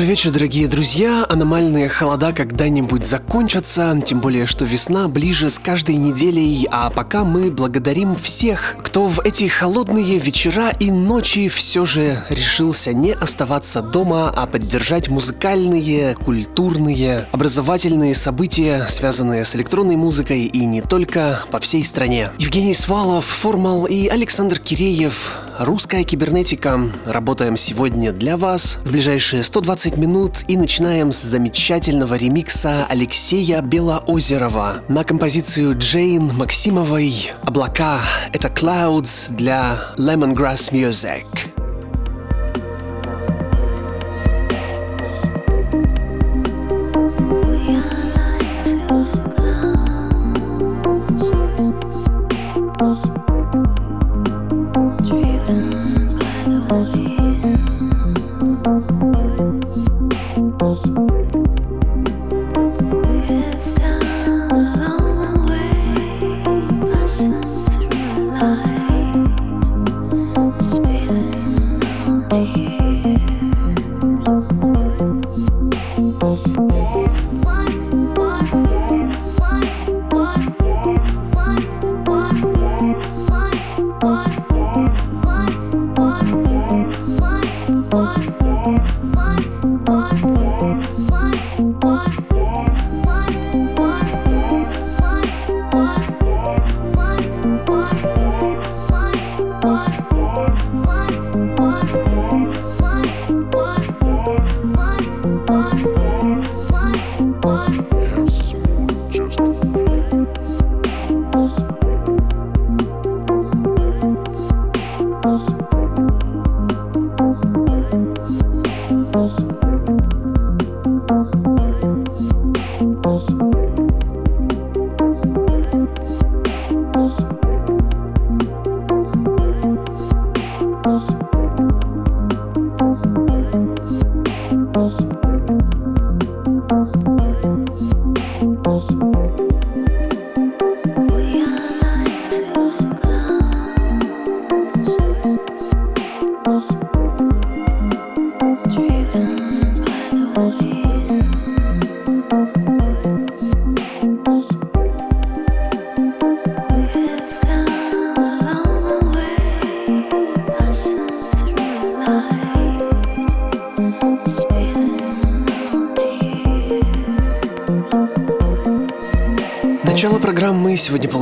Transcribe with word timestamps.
Добрый 0.00 0.12
вечер, 0.12 0.30
дорогие 0.30 0.66
друзья. 0.66 1.26
Аномальные 1.28 1.90
холода 1.90 2.32
когда-нибудь 2.32 3.04
закончатся, 3.04 4.00
тем 4.02 4.22
более, 4.22 4.46
что 4.46 4.64
весна 4.64 5.08
ближе 5.08 5.50
с 5.50 5.58
каждой 5.58 5.96
неделей, 5.96 6.66
а 6.70 6.88
пока 6.88 7.22
мы 7.22 7.50
благодарим 7.50 8.14
всех, 8.14 8.76
кто 8.78 9.08
в 9.08 9.20
эти 9.20 9.46
холодные 9.46 10.16
вечера 10.16 10.70
и 10.80 10.90
ночи 10.90 11.50
все 11.50 11.84
же 11.84 12.24
решился 12.30 12.94
не 12.94 13.12
оставаться 13.12 13.82
дома, 13.82 14.32
а 14.34 14.46
поддержать 14.46 15.10
музыкальные, 15.10 16.14
культурные, 16.14 17.26
образовательные 17.32 18.14
события, 18.14 18.86
связанные 18.88 19.44
с 19.44 19.54
электронной 19.54 19.96
музыкой 19.96 20.46
и 20.46 20.64
не 20.64 20.80
только 20.80 21.40
по 21.50 21.60
всей 21.60 21.84
стране. 21.84 22.30
Евгений 22.38 22.72
Свалов, 22.72 23.26
Формал 23.26 23.84
и 23.84 24.08
Александр 24.08 24.60
Киреев 24.60 25.36
Русская 25.60 26.04
кибернетика. 26.04 26.80
Работаем 27.04 27.54
сегодня 27.54 28.12
для 28.12 28.38
вас 28.38 28.78
в 28.82 28.90
ближайшие 28.90 29.44
120 29.44 29.98
минут 29.98 30.32
и 30.48 30.56
начинаем 30.56 31.12
с 31.12 31.20
замечательного 31.20 32.14
ремикса 32.14 32.86
Алексея 32.88 33.60
Белоозерова 33.60 34.76
на 34.88 35.04
композицию 35.04 35.76
Джейн 35.76 36.34
Максимовой 36.34 37.32
«Облака»— 37.42 38.00
это 38.32 38.48
Clouds 38.48 39.30
для 39.36 39.78
Lemongrass 39.98 40.72
Music. 40.72 41.26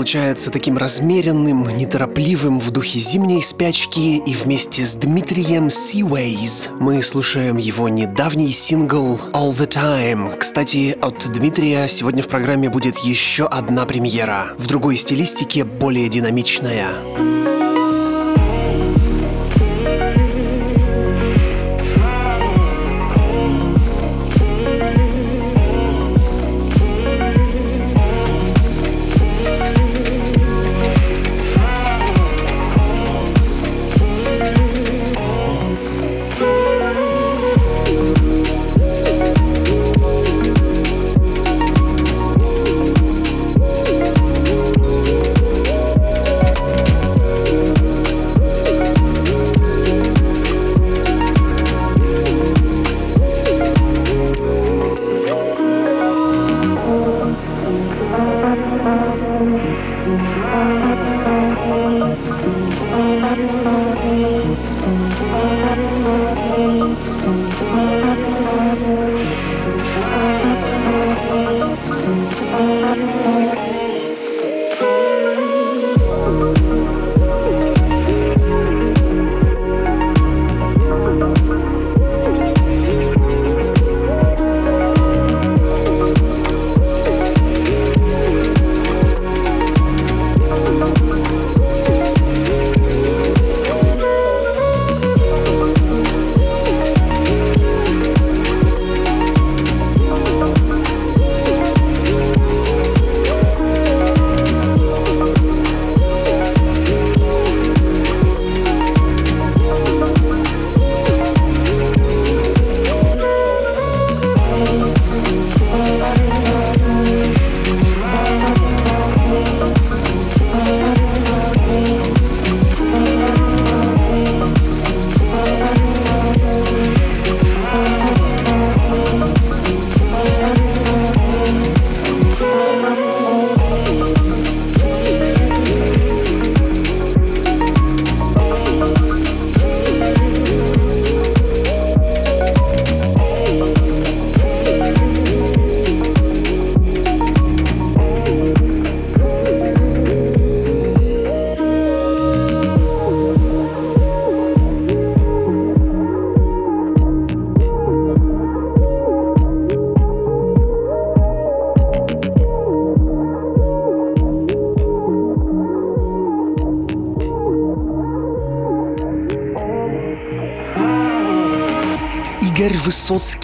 Получается 0.08 0.50
таким 0.50 0.78
размеренным, 0.78 1.69
неторопливым 1.76 2.60
в 2.60 2.70
духе 2.70 2.98
зимней 2.98 3.42
спячки 3.42 4.16
и 4.16 4.32
вместе 4.32 4.86
с 4.86 4.94
Дмитрием 4.94 5.66
Seaways 5.66 6.70
мы 6.80 7.02
слушаем 7.02 7.58
его 7.58 7.91
недавний 7.91 8.50
сингл 8.50 9.20
All 9.34 9.52
the 9.52 9.69
Time. 9.69 10.34
Кстати, 10.38 10.96
от 10.98 11.30
Дмитрия 11.30 11.86
сегодня 11.88 12.22
в 12.22 12.28
программе 12.28 12.70
будет 12.70 12.96
еще 13.00 13.44
одна 13.44 13.84
премьера, 13.84 14.54
в 14.56 14.66
другой 14.66 14.96
стилистике, 14.96 15.64
более 15.64 16.08
динамичная. 16.08 16.86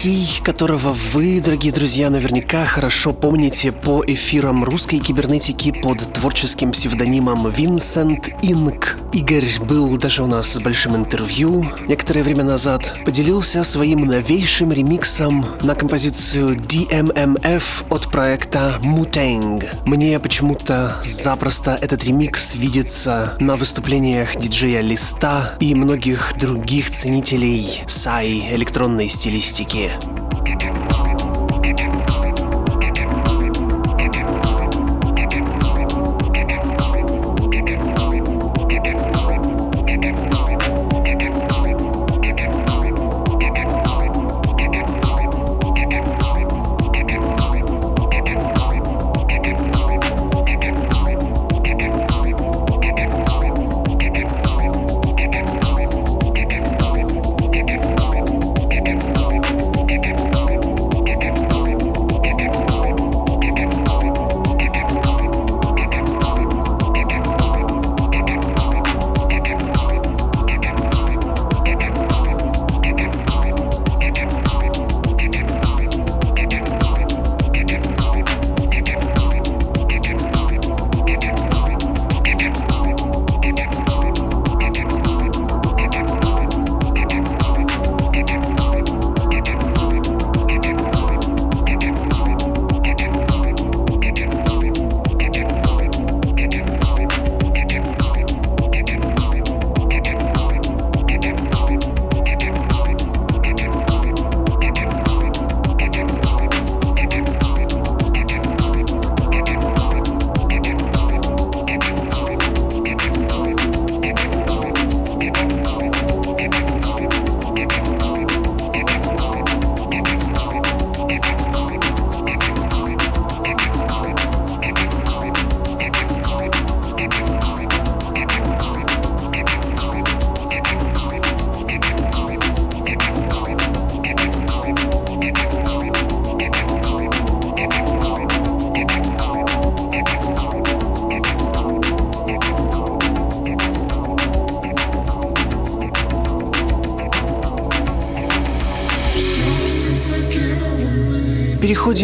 Высоцкий, 0.05 0.43
которого 0.43 0.93
вы, 0.93 1.41
дорогие 1.41 1.73
друзья, 1.73 2.11
наверняка 2.11 2.63
хорошо 2.65 3.11
помните 3.11 3.71
по 3.71 4.03
эфирам 4.05 4.63
русской 4.63 4.99
кибернетики 4.99 5.71
под 5.71 6.03
творческим 6.25 6.71
псевдонимом 6.71 7.47
Винсент 7.51 8.29
Инк. 8.41 8.97
Игорь 9.13 9.59
был 9.59 9.95
даже 9.95 10.23
у 10.23 10.27
нас 10.27 10.53
с 10.53 10.59
большим 10.59 10.95
интервью 10.95 11.67
некоторое 11.87 12.23
время 12.23 12.43
назад. 12.43 12.97
Поделился 13.05 13.63
своим 13.63 14.07
новейшим 14.07 14.71
ремиксом 14.71 15.45
на 15.61 15.75
композицию 15.75 16.55
DMMF 16.55 17.85
от 17.91 18.09
проекта 18.09 18.79
Mutang. 18.81 19.63
Мне 19.85 20.19
почему-то 20.19 20.97
запросто 21.03 21.77
этот 21.79 22.03
ремикс 22.03 22.55
видится 22.55 23.37
на 23.39 23.55
выступлениях 23.55 24.35
диджея 24.35 24.81
Листа 24.81 25.53
и 25.59 25.75
многих 25.75 26.33
других 26.39 26.89
ценителей 26.89 27.83
сай 27.85 28.47
электронной 28.51 29.09
стилистики. 29.09 29.91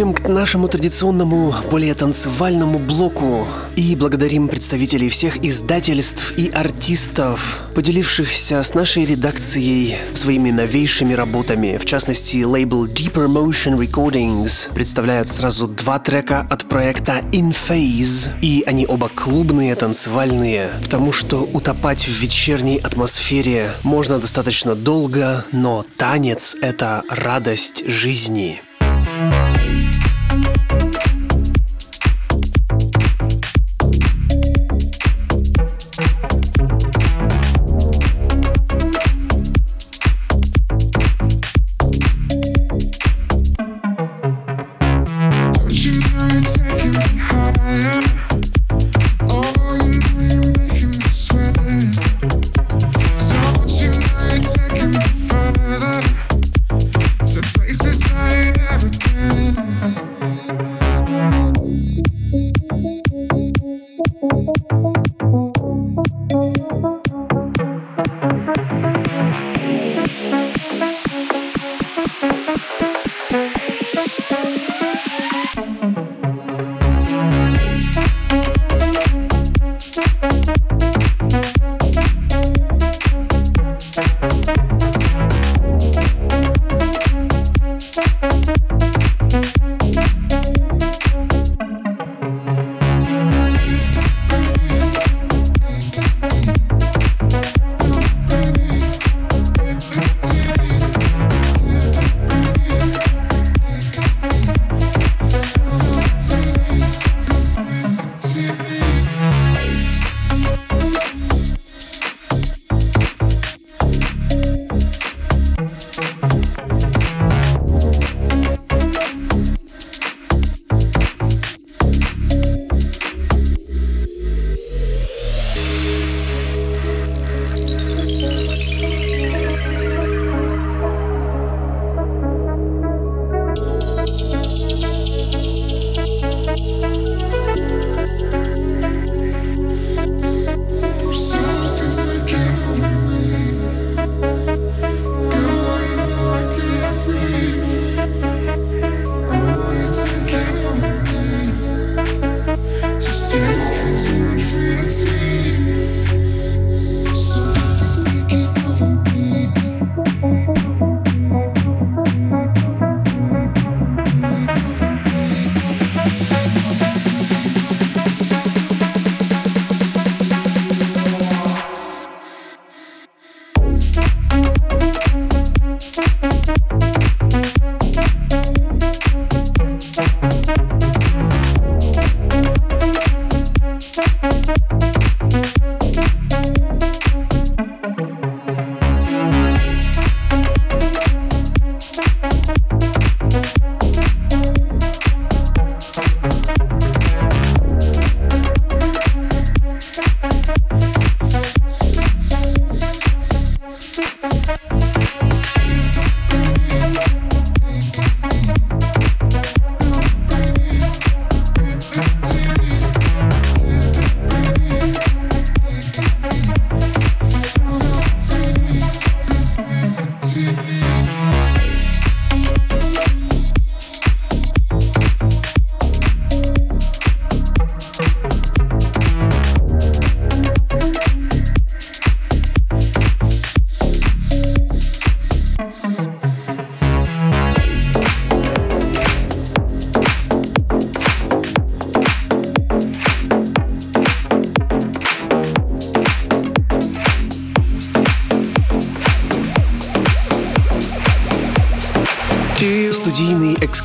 Переходим 0.02 0.24
к 0.26 0.28
нашему 0.28 0.68
традиционному, 0.68 1.54
более 1.70 1.94
танцевальному 1.94 2.80
блоку 2.80 3.46
и 3.76 3.96
благодарим 3.96 4.48
представителей 4.48 5.10
всех 5.10 5.46
издательств 5.46 6.34
и 6.38 6.50
артистов, 6.50 7.62
поделившихся 7.76 8.64
с 8.64 8.74
нашей 8.74 9.06
редакцией 9.06 9.96
своими 10.16 10.50
новейшими 10.50 11.14
работами. 11.14 11.78
В 11.78 11.86
частности, 11.86 12.42
лейбл 12.42 12.88
Deeper 12.88 13.28
Motion 13.28 13.78
Recordings 13.78 14.74
представляет 14.74 15.30
сразу 15.30 15.68
два 15.68 16.00
трека 16.00 16.48
от 16.50 16.66
проекта 16.68 17.20
In 17.32 17.52
Phase, 17.52 18.32
и 18.42 18.64
они 18.66 18.88
оба 18.88 19.08
клубные, 19.08 19.76
танцевальные, 19.76 20.72
потому 20.82 21.12
что 21.12 21.48
утопать 21.54 22.08
в 22.08 22.20
вечерней 22.20 22.80
атмосфере 22.80 23.70
можно 23.84 24.18
достаточно 24.18 24.74
долго, 24.74 25.46
но 25.52 25.86
танец— 25.98 26.56
это 26.62 27.04
радость 27.08 27.88
жизни. 27.88 28.62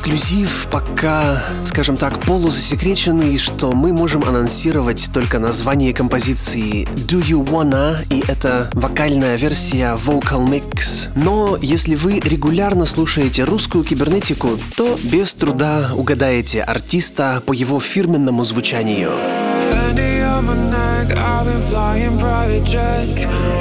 Эксклюзив 0.07 0.67
пока, 0.71 1.43
скажем 1.65 1.97
так, 1.97 2.19
полузасекреченный, 2.19 3.37
что 3.37 3.73
мы 3.73 3.91
можем 3.91 4.23
анонсировать 4.23 5.09
только 5.13 5.37
название 5.37 5.93
композиции 5.93 6.87
Do 6.95 7.21
You 7.21 7.45
Wanna, 7.45 7.97
и 8.09 8.23
это 8.27 8.69
вокальная 8.73 9.35
версия 9.35 9.95
Vocal 9.95 10.47
Mix. 10.47 11.09
Но 11.15 11.57
если 11.61 11.95
вы 11.95 12.19
регулярно 12.19 12.85
слушаете 12.85 13.43
русскую 13.43 13.83
кибернетику, 13.83 14.51
то 14.77 14.97
без 15.03 15.33
труда 15.33 15.89
угадаете 15.93 16.61
артиста 16.61 17.43
по 17.45 17.51
его 17.51 17.79
фирменному 17.79 18.45
звучанию. 18.45 19.11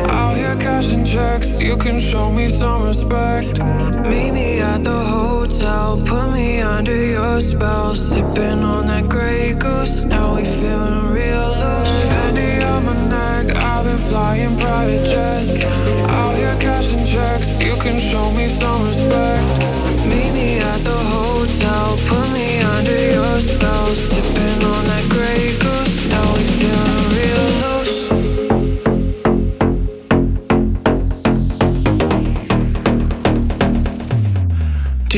Out 0.08 0.36
here 0.36 0.56
cashing 0.56 1.04
checks, 1.04 1.60
you 1.60 1.76
can 1.76 1.98
show 1.98 2.30
me 2.30 2.48
some 2.48 2.86
respect. 2.86 3.58
Meet 4.08 4.32
me 4.32 4.60
at 4.60 4.84
the 4.84 4.92
hotel, 4.92 5.35
put 5.60 6.30
me 6.32 6.60
under 6.60 6.94
your 6.94 7.40
spell. 7.40 7.94
Sipping 7.94 8.62
on 8.62 8.86
that 8.86 9.08
Grey 9.08 9.54
Goose, 9.54 10.04
now 10.04 10.36
we 10.36 10.44
feeling 10.44 11.08
real 11.08 11.48
loose. 11.48 12.04
Fendi 12.08 12.62
on 12.64 12.84
my 12.84 12.96
neck, 13.08 13.56
I've 13.56 13.84
been 13.84 13.98
flying 13.98 14.56
private 14.58 15.04
jets. 15.06 15.64
Out 16.10 16.36
here 16.36 16.56
cashing 16.60 17.04
checks, 17.04 17.62
you 17.64 17.74
can 17.76 17.98
show 17.98 18.30
me 18.32 18.48
some 18.48 18.82
respect. 18.84 19.46
Meet 20.06 20.32
me 20.34 20.58
at 20.58 20.80
the 20.84 20.98
hotel, 21.14 21.96
put 22.08 22.32
me 22.32 22.65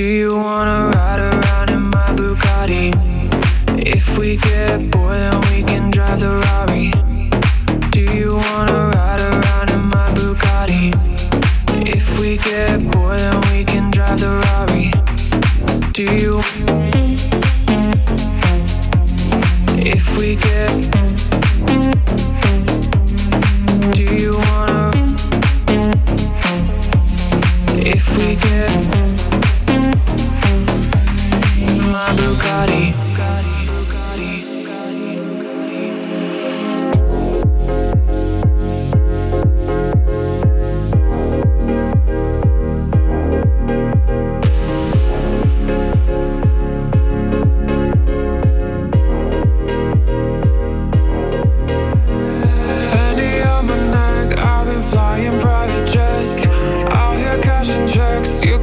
you 0.08 0.36
wanna 0.36 0.90
ride 0.94 1.20
around 1.20 1.70
in 1.70 1.82
my 1.82 2.08
Bugatti? 2.16 2.94
If 3.86 4.16
we 4.16 4.36
get 4.36 4.90
bored, 4.90 5.16
then 5.16 5.40
we 5.50 5.62
can 5.62 5.90
drive 5.90 6.20
the 6.20 6.30
Rari. 6.44 6.92
Do 7.90 8.00
you 8.00 8.36
wanna 8.36 8.90
ride 8.94 9.20
around 9.20 9.70
in 9.70 9.84
my 9.88 10.10
Bugatti? 10.14 10.94
If 11.86 12.18
we 12.20 12.38
get 12.38 12.90
bored, 12.90 13.18
then 13.18 13.40
we 13.52 13.64
can 13.64 13.90
drive 13.90 14.20
the 14.20 14.32
Rari. 14.44 14.92
Do 15.92 16.04
you? 16.04 16.87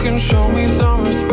can 0.06 0.20
show 0.20 0.48
me 0.52 0.68
some 0.68 1.04
respect. 1.04 1.25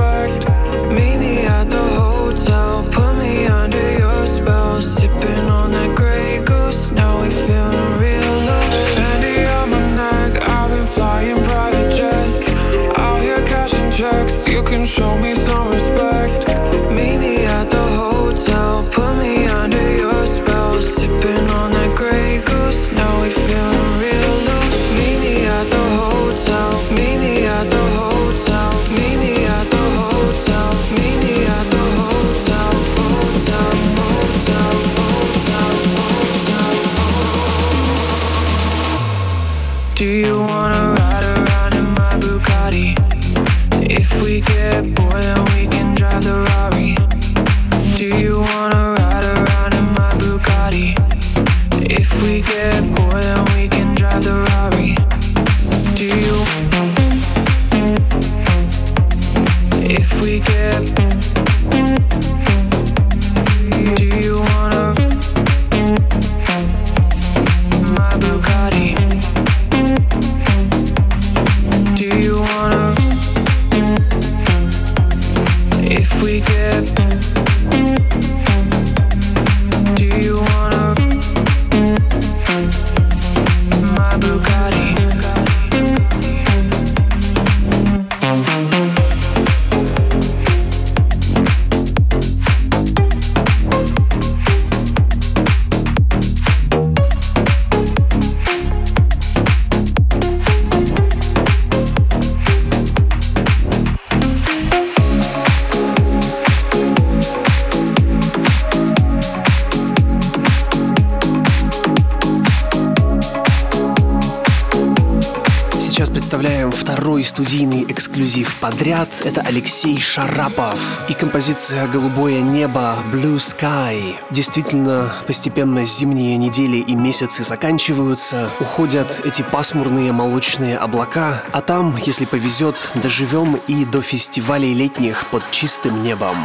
Студийный 117.25 117.85
эксклюзив 117.91 118.57
подряд— 118.57 119.11
это 119.25 119.43
Алексей 119.43 119.99
Шарапов 120.01 120.79
и 121.11 121.13
композиция 121.13 121.87
«Голубое 121.89 122.41
небо» 122.41 122.97
Blue 123.13 123.37
Sky. 123.37 124.15
Действительно, 124.31 125.13
постепенно 125.27 125.85
зимние 125.85 126.39
недели 126.39 126.79
и 126.79 126.95
месяцы 126.95 127.45
заканчиваются, 127.45 128.49
уходят 128.61 129.21
эти 129.27 129.43
пасмурные 129.43 130.13
молочные 130.13 130.79
облака, 130.79 131.43
а 131.53 131.61
там, 131.61 131.99
если 131.99 132.25
повезет, 132.25 132.89
доживем 132.95 133.57
и 133.57 133.85
до 133.85 134.01
фестивалей 134.01 134.73
летних 134.73 135.29
под 135.31 135.51
чистым 135.51 136.01
небом. 136.01 136.39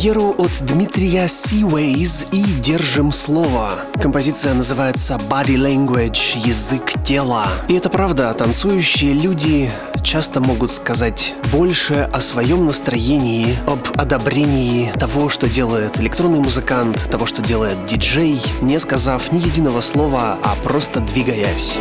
Премьеру 0.00 0.34
от 0.38 0.64
Дмитрия 0.64 1.26
Seaways 1.26 2.28
и 2.32 2.42
«Держим 2.42 3.12
слово». 3.12 3.70
Композиция 4.00 4.54
называется 4.54 5.20
Body 5.28 5.56
Language– 5.56 6.38
язык 6.46 6.94
тела. 7.04 7.46
И 7.68 7.74
это 7.74 7.90
правда, 7.90 8.32
танцующие 8.32 9.12
люди 9.12 9.70
часто 10.02 10.40
могут 10.40 10.70
сказать 10.70 11.34
больше 11.52 12.08
о 12.14 12.20
своем 12.22 12.64
настроении, 12.64 13.54
об 13.66 14.00
одобрении 14.00 14.90
того, 14.92 15.28
что 15.28 15.50
делает 15.50 16.00
электронный 16.00 16.40
музыкант, 16.40 17.06
того, 17.10 17.26
что 17.26 17.42
делает 17.42 17.76
диджей, 17.84 18.40
не 18.62 18.80
сказав 18.80 19.32
ни 19.32 19.38
единого 19.38 19.82
слова, 19.82 20.38
а 20.42 20.54
просто 20.62 21.00
двигаясь. 21.00 21.76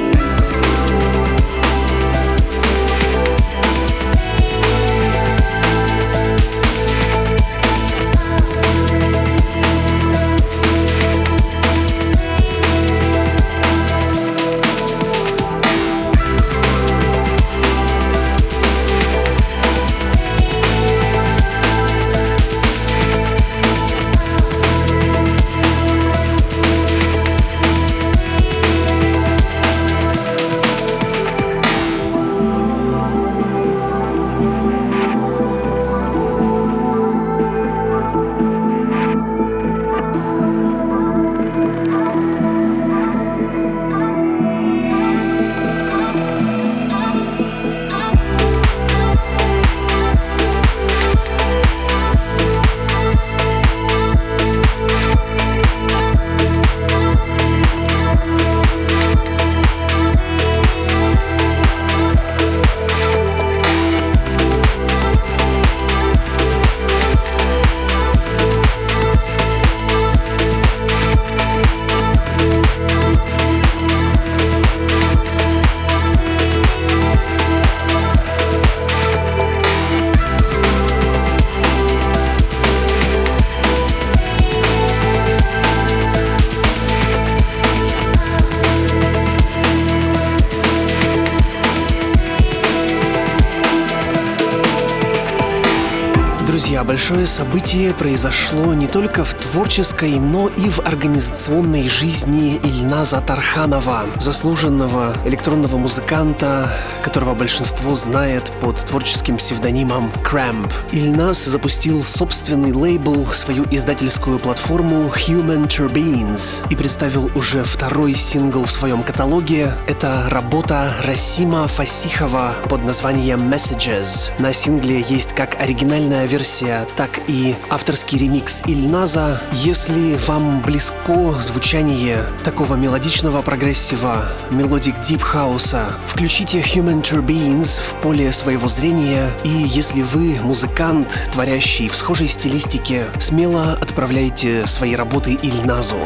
хорошо. 97.10 97.19
Событие 97.30 97.94
произошло 97.94 98.74
не 98.74 98.88
только 98.88 99.24
в 99.24 99.34
творческой, 99.36 100.20
но 100.20 100.48
и 100.48 100.68
в 100.68 100.80
организационной 100.80 101.88
жизни 101.88 102.60
Ильназа 102.64 103.22
Тарханова, 103.22 104.06
заслуженного 104.20 105.16
электронного 105.26 105.78
музыканта, 105.78 106.72
которого 107.04 107.36
большинство 107.36 107.96
знает 107.96 108.52
под 108.62 108.78
творческим 108.78 109.38
псевдонимом 109.38 110.12
Cramp. 110.24 110.72
Ильназ 110.92 111.46
запустил 111.46 112.04
собственный 112.04 112.74
лейбл, 112.74 113.24
свою 113.28 113.66
издательскую 113.70 114.40
платформу 114.40 115.14
Human 115.16 115.68
Turbines 115.68 116.68
и 116.72 116.76
представил 116.76 117.30
уже 117.36 117.64
второй 117.64 118.16
сингл 118.16 118.66
в 118.66 118.72
своем 118.72 119.04
каталоге. 119.04 119.72
Это 119.88 120.26
работа 120.30 120.92
Расима 121.04 121.68
Фасихова 121.68 122.56
под 122.68 122.84
названием 122.84 123.42
Messages. 123.54 124.32
На 124.40 124.52
сингле 124.52 125.02
есть 125.08 125.34
как 125.34 125.62
оригинальная 125.62 126.26
версия 126.26 126.88
так 126.98 127.19
и 127.30 127.56
авторский 127.70 128.18
ремикс 128.18 128.64
Ильназа. 128.66 129.40
Если 129.54 130.18
вам 130.28 130.62
близко 130.62 131.34
звучание 131.40 132.26
такого 132.44 132.76
мелодичного 132.76 133.42
прогрессива, 133.44 134.26
melodic 134.50 135.00
deep 135.02 135.22
хауса, 135.22 135.92
включите 136.08 136.60
Human 136.60 137.04
Turbines 137.04 137.80
в 137.80 137.94
поле 138.02 138.32
своего 138.32 138.68
зрения, 138.68 139.30
и 139.44 139.50
если 139.50 140.02
вы 140.02 140.40
музыкант, 140.42 141.30
творящий 141.32 141.88
в 141.88 141.96
схожей 141.96 142.28
стилистике, 142.28 143.06
смело 143.20 143.74
отправляйте 143.74 144.66
свои 144.66 144.96
работы 144.96 145.38
Ильназу. 145.40 146.00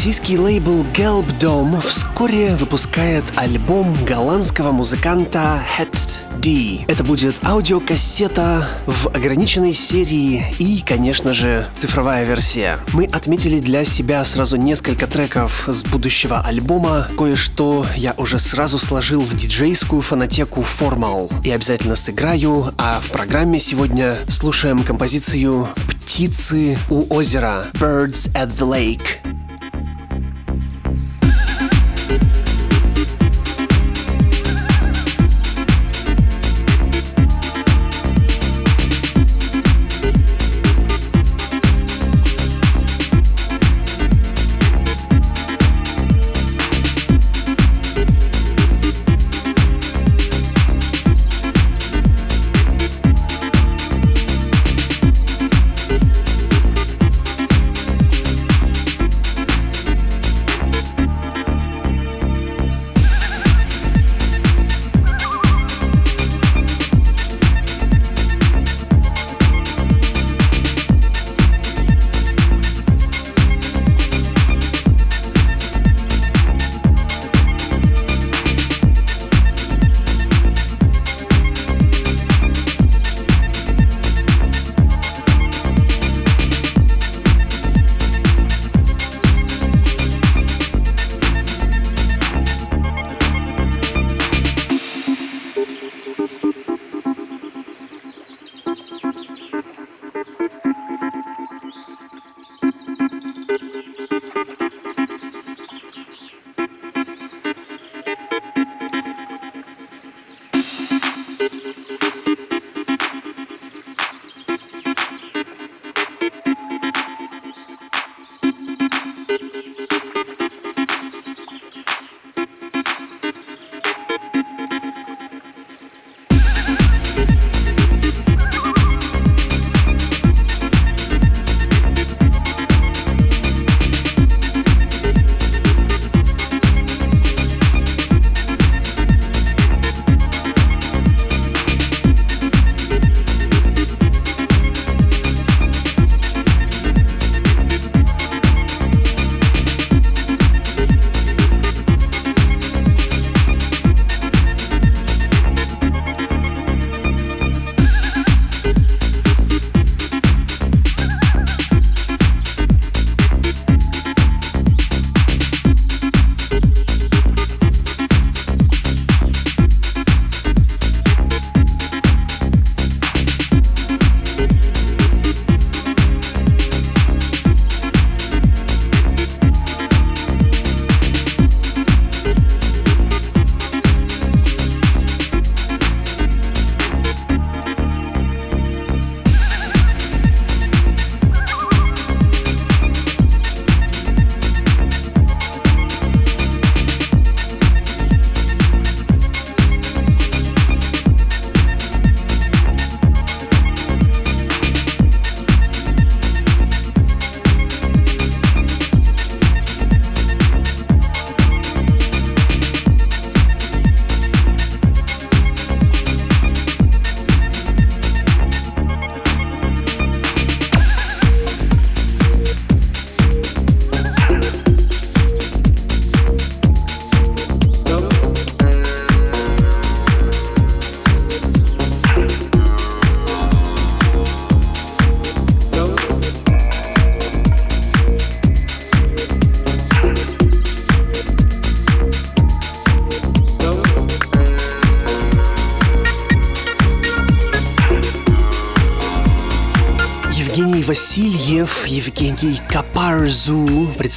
Российский 0.00 0.38
лейбл 0.38 0.82
Gelbdom 0.94 1.78
вскоре 1.86 2.56
выпускает 2.56 3.22
альбом 3.36 3.94
голландского 4.06 4.70
музыканта 4.70 5.62
Het 5.76 6.18
D. 6.38 6.86
Это 6.88 7.04
будет 7.04 7.36
аудиокассета 7.44 8.66
в 8.86 9.08
ограниченной 9.08 9.74
серии 9.74 10.46
и, 10.58 10.82
конечно 10.86 11.34
же, 11.34 11.66
цифровая 11.74 12.24
версия. 12.24 12.78
Мы 12.94 13.04
отметили 13.04 13.60
для 13.60 13.84
себя 13.84 14.24
сразу 14.24 14.56
несколько 14.56 15.06
треков 15.06 15.68
с 15.68 15.82
будущего 15.82 16.40
альбома. 16.40 17.06
Кое-что 17.18 17.84
я 17.94 18.14
уже 18.16 18.38
сразу 18.38 18.78
сложил 18.78 19.20
в 19.20 19.36
диджейскую 19.36 20.00
фонотеку 20.00 20.62
Formal 20.62 21.30
и 21.44 21.50
обязательно 21.50 21.94
сыграю, 21.94 22.72
а 22.78 23.02
в 23.02 23.10
программе 23.10 23.60
сегодня 23.60 24.16
слушаем 24.30 24.82
композицию 24.82 25.68
«Птицы 26.00 26.78
у 26.88 27.04
озера» 27.14 27.66
Birds 27.74 28.32
at 28.32 28.50
the 28.58 28.66
Lake. 28.66 29.19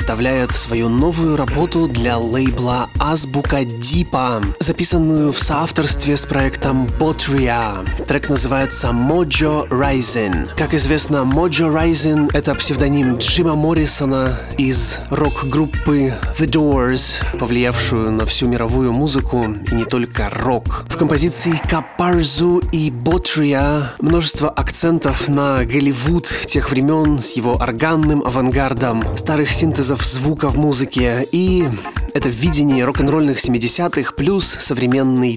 Представляет 0.04 0.52
свою 0.52 0.90
новую 0.90 1.38
работу 1.38 1.88
для 1.88 2.18
лейбла 2.18 2.90
Азбука 3.06 3.66
Дипа, 3.66 4.42
записанную 4.60 5.34
в 5.34 5.40
соавторстве 5.40 6.16
с 6.16 6.26
проектом 6.26 6.88
Botria. 6.98 7.86
Трек 8.08 8.30
называется 8.30 8.92
Mojo 8.92 9.68
Rising. 9.68 10.56
Как 10.56 10.74
известно, 10.74 11.18
Mojo 11.26 11.70
Rising— 11.70 12.30
это 12.34 12.56
псевдоним 12.56 13.18
Джима 13.18 13.56
Моррисона 13.56 14.40
из 14.58 15.00
рок-группы 15.10 16.14
The 16.40 16.48
Doors, 16.48 17.22
повлиявшую 17.38 18.10
на 18.10 18.26
всю 18.26 18.48
мировую 18.48 18.94
музыку 18.94 19.54
и 19.70 19.76
не 19.76 19.84
только 19.84 20.30
рок. 20.30 20.86
В 20.88 20.96
композиции 20.96 21.60
Капарзу 21.70 22.60
и 22.72 22.90
Botria 22.90 23.84
множество 24.00 24.50
акцентов 24.50 25.28
на 25.28 25.66
Голливуд 25.66 26.32
тех 26.46 26.72
времен 26.72 27.22
с 27.22 27.34
его 27.34 27.56
органным 27.56 28.24
авангардом, 28.26 29.04
старых 29.18 29.52
синтезов 29.52 30.06
звука 30.06 30.48
в 30.50 30.56
музыке 30.56 31.28
и 31.34 31.68
это 32.14 32.30
видение 32.30 32.86
рок-н-ролльных 32.94 33.40
70-х 33.40 34.14
плюс 34.14 34.46
современный 34.46 35.36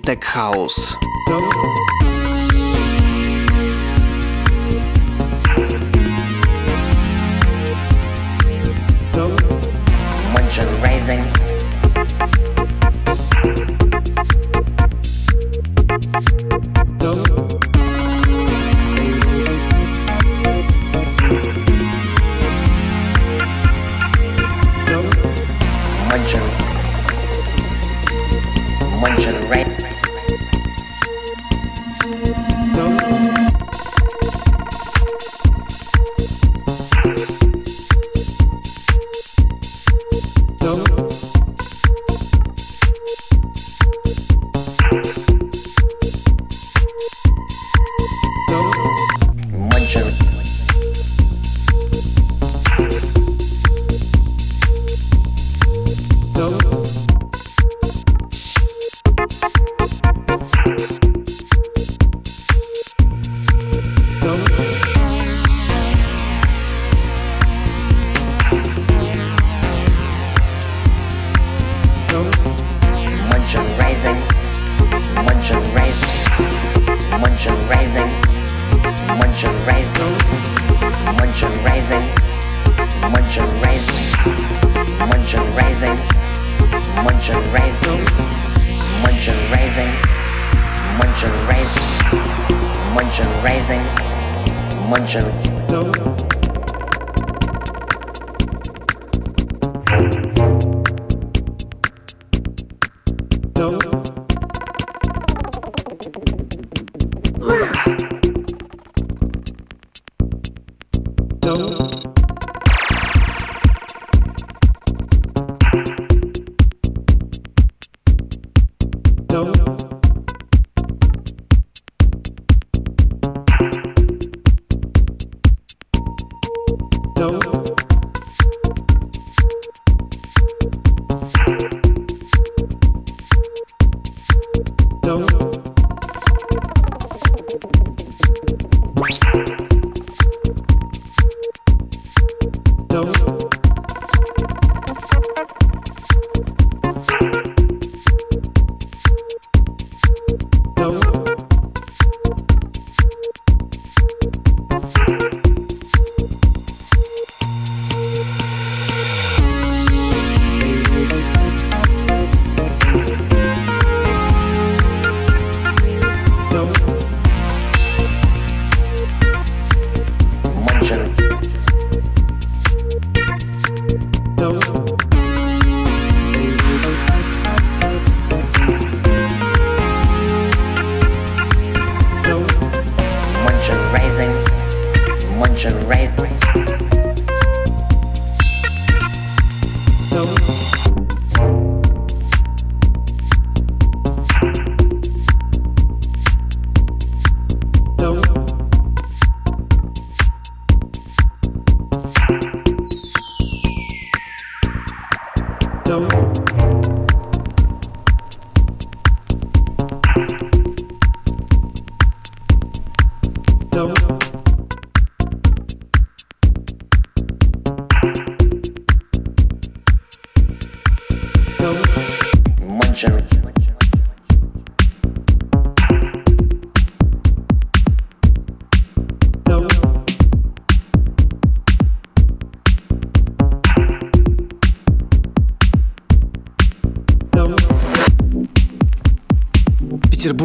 no. 103.59 103.96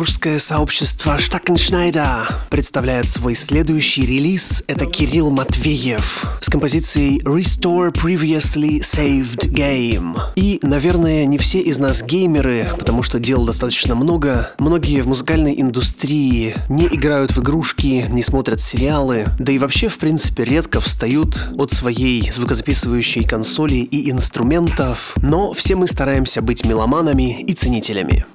Петербургское 0.02 0.40
сообщество 0.40 1.20
Штакеншнайда 1.20 2.28
представляет 2.50 3.08
свой 3.08 3.36
следующий 3.36 4.04
релиз. 4.04 4.64
Это 4.66 4.88
Кирилл 4.88 5.30
Матвеев 5.30 6.26
с 6.42 6.50
композицией 6.50 7.22
Restore 7.22 7.94
Previously 7.94 8.80
Saved 8.80 9.52
Game. 9.52 10.18
И, 10.36 10.58
наверное, 10.64 11.28
не 11.28 11.38
все 11.38 11.60
из 11.60 11.78
нас 11.78 12.02
геймеры, 12.02 12.68
потому 12.80 13.04
что 13.04 13.20
дел 13.20 13.46
достаточно 13.46 13.94
много. 13.94 14.50
Многие 14.58 15.02
в 15.02 15.08
музыкальной 15.08 15.62
индустрии 15.62 16.56
не 16.68 16.88
играют 16.88 17.38
в 17.38 17.40
игрушки, 17.40 18.08
не 18.10 18.24
смотрят 18.24 18.60
сериалы, 18.60 19.28
да 19.38 19.52
и 19.52 19.60
вообще, 19.60 19.88
в 19.88 20.00
принципе, 20.00 20.46
редко 20.46 20.82
встают 20.82 21.50
от 21.60 21.70
своей 21.70 22.32
звукозаписывающей 22.32 23.24
консоли 23.24 23.76
и 23.76 24.10
инструментов. 24.10 25.14
Но 25.22 25.54
все 25.54 25.76
мы 25.76 25.88
стараемся 25.88 26.42
быть 26.42 26.66
меломанами 26.66 27.40
и 27.44 27.54
ценителями. 27.54 28.26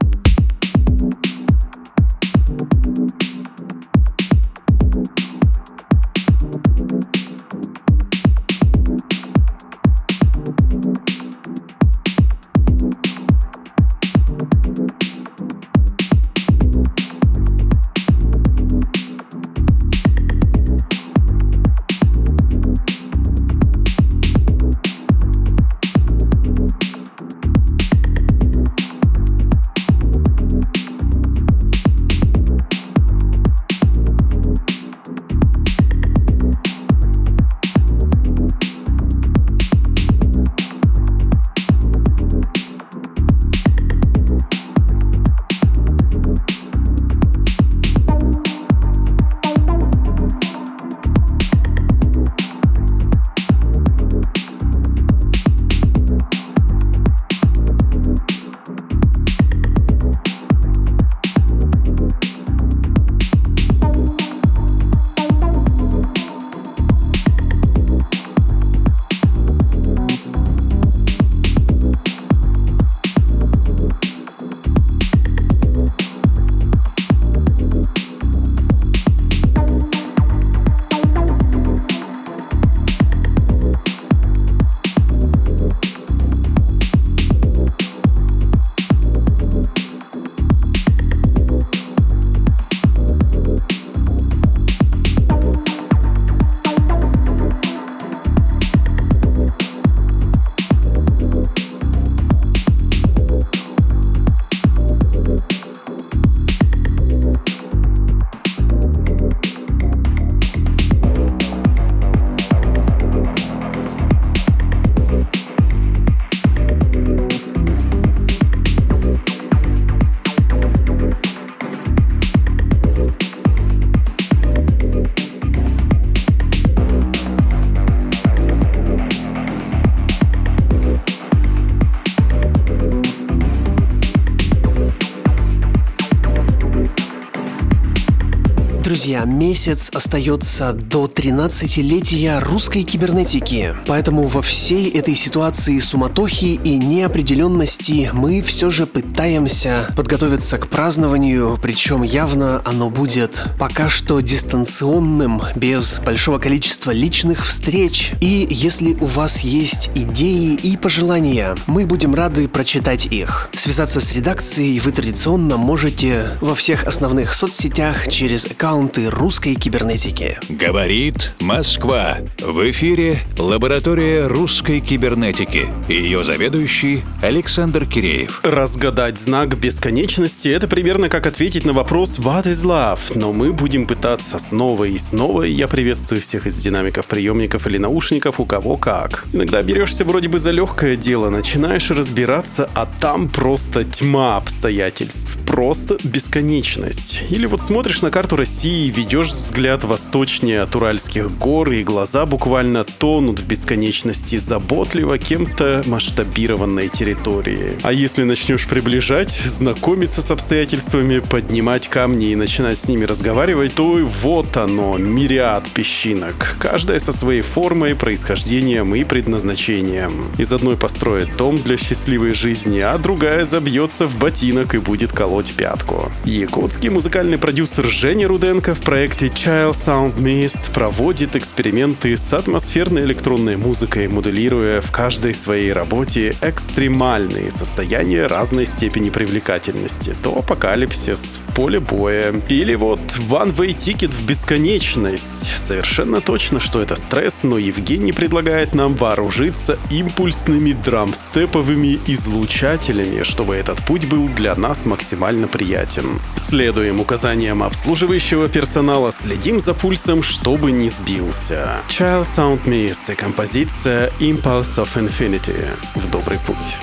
Друзья, 139.06 139.24
месяц 139.24 139.88
остается 139.94 140.72
до 140.72 141.06
13-летия 141.06 142.40
русской 142.40 142.82
кибернетики. 142.82 143.72
Поэтому 143.86 144.24
во 144.24 144.42
всей 144.42 144.90
этой 144.90 145.14
ситуации 145.14 145.78
суматохи 145.78 146.58
и 146.64 146.76
неопределенности 146.76 148.10
мы 148.12 148.40
все 148.40 148.68
же 148.68 148.84
пытаемся 148.84 149.88
подготовиться 149.96 150.58
к 150.58 150.66
празднованию, 150.66 151.56
причем 151.62 152.02
явно 152.02 152.60
оно 152.64 152.90
будет 152.90 153.44
пока 153.60 153.88
что 153.88 154.18
дистанционным, 154.18 155.40
без 155.54 156.00
большого 156.00 156.40
количества 156.40 156.90
личных 156.90 157.46
встреч. 157.46 158.10
И 158.20 158.48
если 158.50 158.94
у 158.94 159.06
вас 159.06 159.42
есть 159.42 159.88
идеи 159.94 160.54
и 160.54 160.76
пожелания, 160.76 161.54
мы 161.68 161.86
будем 161.86 162.12
рады 162.12 162.48
прочитать 162.48 163.06
их. 163.06 163.50
Связаться 163.54 164.00
с 164.00 164.12
редакцией 164.16 164.80
вы 164.80 164.90
традиционно 164.90 165.56
можете 165.56 166.30
во 166.40 166.56
всех 166.56 166.88
основных 166.88 167.34
соцсетях 167.34 168.08
через 168.08 168.46
аккаунт 168.46 168.95
аккаунты 168.96 169.10
русской 169.10 169.54
кибернетики. 169.54 170.38
Говорит 170.48 171.34
Москва. 171.40 172.18
В 172.38 172.70
эфире 172.70 173.20
лаборатория 173.38 174.26
русской 174.26 174.80
кибернетики. 174.80 175.68
Ее 175.88 176.24
заведующий 176.24 177.02
Александр 177.22 177.86
Киреев. 177.86 178.40
Разгадать 178.42 179.18
знак 179.18 179.58
бесконечности— 179.58 180.48
это 180.56 180.68
примерно 180.68 181.08
как 181.08 181.26
ответить 181.26 181.64
на 181.64 181.72
вопрос 181.72 182.18
«What 182.18 182.44
is 182.44 182.64
love?», 182.64 182.98
но 183.14 183.32
мы 183.32 183.52
будем 183.52 183.86
пытаться 183.86 184.38
снова 184.38 184.84
и 184.84 184.98
снова, 184.98 185.42
я 185.42 185.66
приветствую 185.66 186.20
всех 186.20 186.46
из 186.46 186.56
динамиков, 186.56 187.06
приемников 187.06 187.66
или 187.66 187.78
наушников, 187.78 188.40
у 188.40 188.46
кого 188.46 188.76
как. 188.76 189.26
Иногда 189.32 189.62
берешься 189.62 190.04
вроде 190.04 190.28
бы 190.28 190.38
за 190.38 190.50
легкое 190.50 190.96
дело, 190.96 191.30
начинаешь 191.30 191.90
разбираться, 191.90 192.68
а 192.74 192.86
там 193.00 193.28
просто 193.28 193.84
тьма 193.84 194.36
обстоятельств, 194.36 195.32
просто 195.46 195.96
бесконечность. 196.02 197.22
Или 197.30 197.46
вот 197.46 197.60
смотришь 197.60 198.02
на 198.02 198.10
карту 198.10 198.36
России 198.36 198.85
России 198.86 198.90
ведешь 198.90 199.28
взгляд 199.28 199.84
восточнее 199.84 200.62
от 200.62 200.74
Уральских 200.76 201.30
гор, 201.38 201.70
и 201.72 201.84
глаза 201.84 202.26
буквально 202.26 202.84
тонут 202.84 203.40
в 203.40 203.46
бесконечности 203.46 204.38
заботливо 204.38 205.18
кем-то 205.18 205.82
масштабированной 205.86 206.88
территории. 206.88 207.76
А 207.82 207.92
если 207.92 208.24
начнешь 208.24 208.66
приближать, 208.66 209.40
знакомиться 209.44 210.22
с 210.22 210.30
обстоятельствами, 210.30 211.20
поднимать 211.20 211.88
камни 211.88 212.32
и 212.32 212.36
начинать 212.36 212.78
с 212.78 212.88
ними 212.88 213.04
разговаривать, 213.04 213.74
то 213.74 213.98
вот 214.22 214.56
оно, 214.56 214.98
мириад 214.98 215.68
песчинок, 215.74 216.56
каждая 216.58 217.00
со 217.00 217.12
своей 217.12 217.42
формой, 217.42 217.94
происхождением 217.94 218.94
и 218.94 219.04
предназначением. 219.04 220.12
Из 220.38 220.52
одной 220.52 220.76
построит 220.76 221.36
дом 221.36 221.58
для 221.58 221.76
счастливой 221.76 222.34
жизни, 222.34 222.80
а 222.80 222.98
другая 222.98 223.46
забьется 223.46 224.06
в 224.06 224.18
ботинок 224.18 224.74
и 224.74 224.78
будет 224.78 225.12
колоть 225.12 225.52
пятку. 225.52 226.10
Якутский 226.24 226.90
музыкальный 226.90 227.38
продюсер 227.38 227.84
Женя 227.86 228.28
Руден 228.28 228.56
Лукашенко 228.56 228.75
в 228.76 228.80
проекте 228.82 229.26
Child 229.26 229.72
Sound 229.72 230.16
Mist 230.16 230.72
проводит 230.72 231.34
эксперименты 231.34 232.16
с 232.16 232.32
атмосферной 232.32 233.02
электронной 233.02 233.56
музыкой, 233.56 234.06
моделируя 234.08 234.80
в 234.80 234.90
каждой 234.90 235.34
своей 235.34 235.72
работе 235.72 236.34
экстремальные 236.42 237.50
состояния 237.50 238.26
разной 238.26 238.66
степени 238.66 239.10
привлекательности. 239.10 240.14
То 240.22 240.38
апокалипсис, 240.38 241.40
поле 241.54 241.80
боя, 241.80 242.34
или 242.48 242.74
вот 242.74 243.00
One 243.28 243.54
Way 243.54 243.76
Ticket 243.76 244.12
в 244.12 244.26
бесконечность. 244.26 245.50
Совершенно 245.56 246.20
точно, 246.20 246.60
что 246.60 246.80
это 246.80 246.96
стресс, 246.96 247.42
но 247.42 247.58
Евгений 247.58 248.12
предлагает 248.12 248.74
нам 248.74 248.94
вооружиться 248.94 249.78
импульсными 249.90 250.72
драмстеповыми 250.72 251.98
излучателями, 252.06 253.22
чтобы 253.22 253.56
этот 253.56 253.82
путь 253.84 254.06
был 254.06 254.28
для 254.28 254.54
нас 254.54 254.86
максимально 254.86 255.48
приятен. 255.48 256.20
Следуем 256.36 257.00
указаниям 257.00 257.62
обслуживающего 257.62 258.48
персонала 258.56 259.12
следим 259.12 259.60
за 259.60 259.74
пульсом, 259.74 260.22
чтобы 260.22 260.72
не 260.72 260.88
сбился. 260.88 261.82
Child 261.88 262.24
Sound 262.24 262.64
Mist 262.64 263.12
и 263.12 263.14
композиция 263.14 264.08
Impulse 264.18 264.82
of 264.82 264.88
Infinity 264.94 265.76
в 265.94 266.10
добрый 266.10 266.38
путь. 266.38 266.74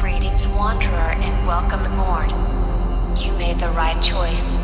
Greetings, 0.00 0.48
wanderer, 0.56 1.14
and 1.20 1.46
welcome 1.46 1.84
aboard. 1.84 2.32
You 3.18 3.30
made 3.32 3.58
the 3.58 3.68
right 3.76 4.00
choice. 4.00 4.56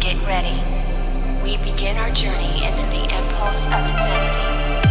Get 0.00 0.16
ready. 0.26 0.56
We 1.44 1.58
begin 1.58 1.98
our 1.98 2.10
journey 2.14 2.64
into 2.64 2.86
the 2.86 3.02
impulse 3.14 3.66
of 3.66 3.84
infinity. 3.92 4.81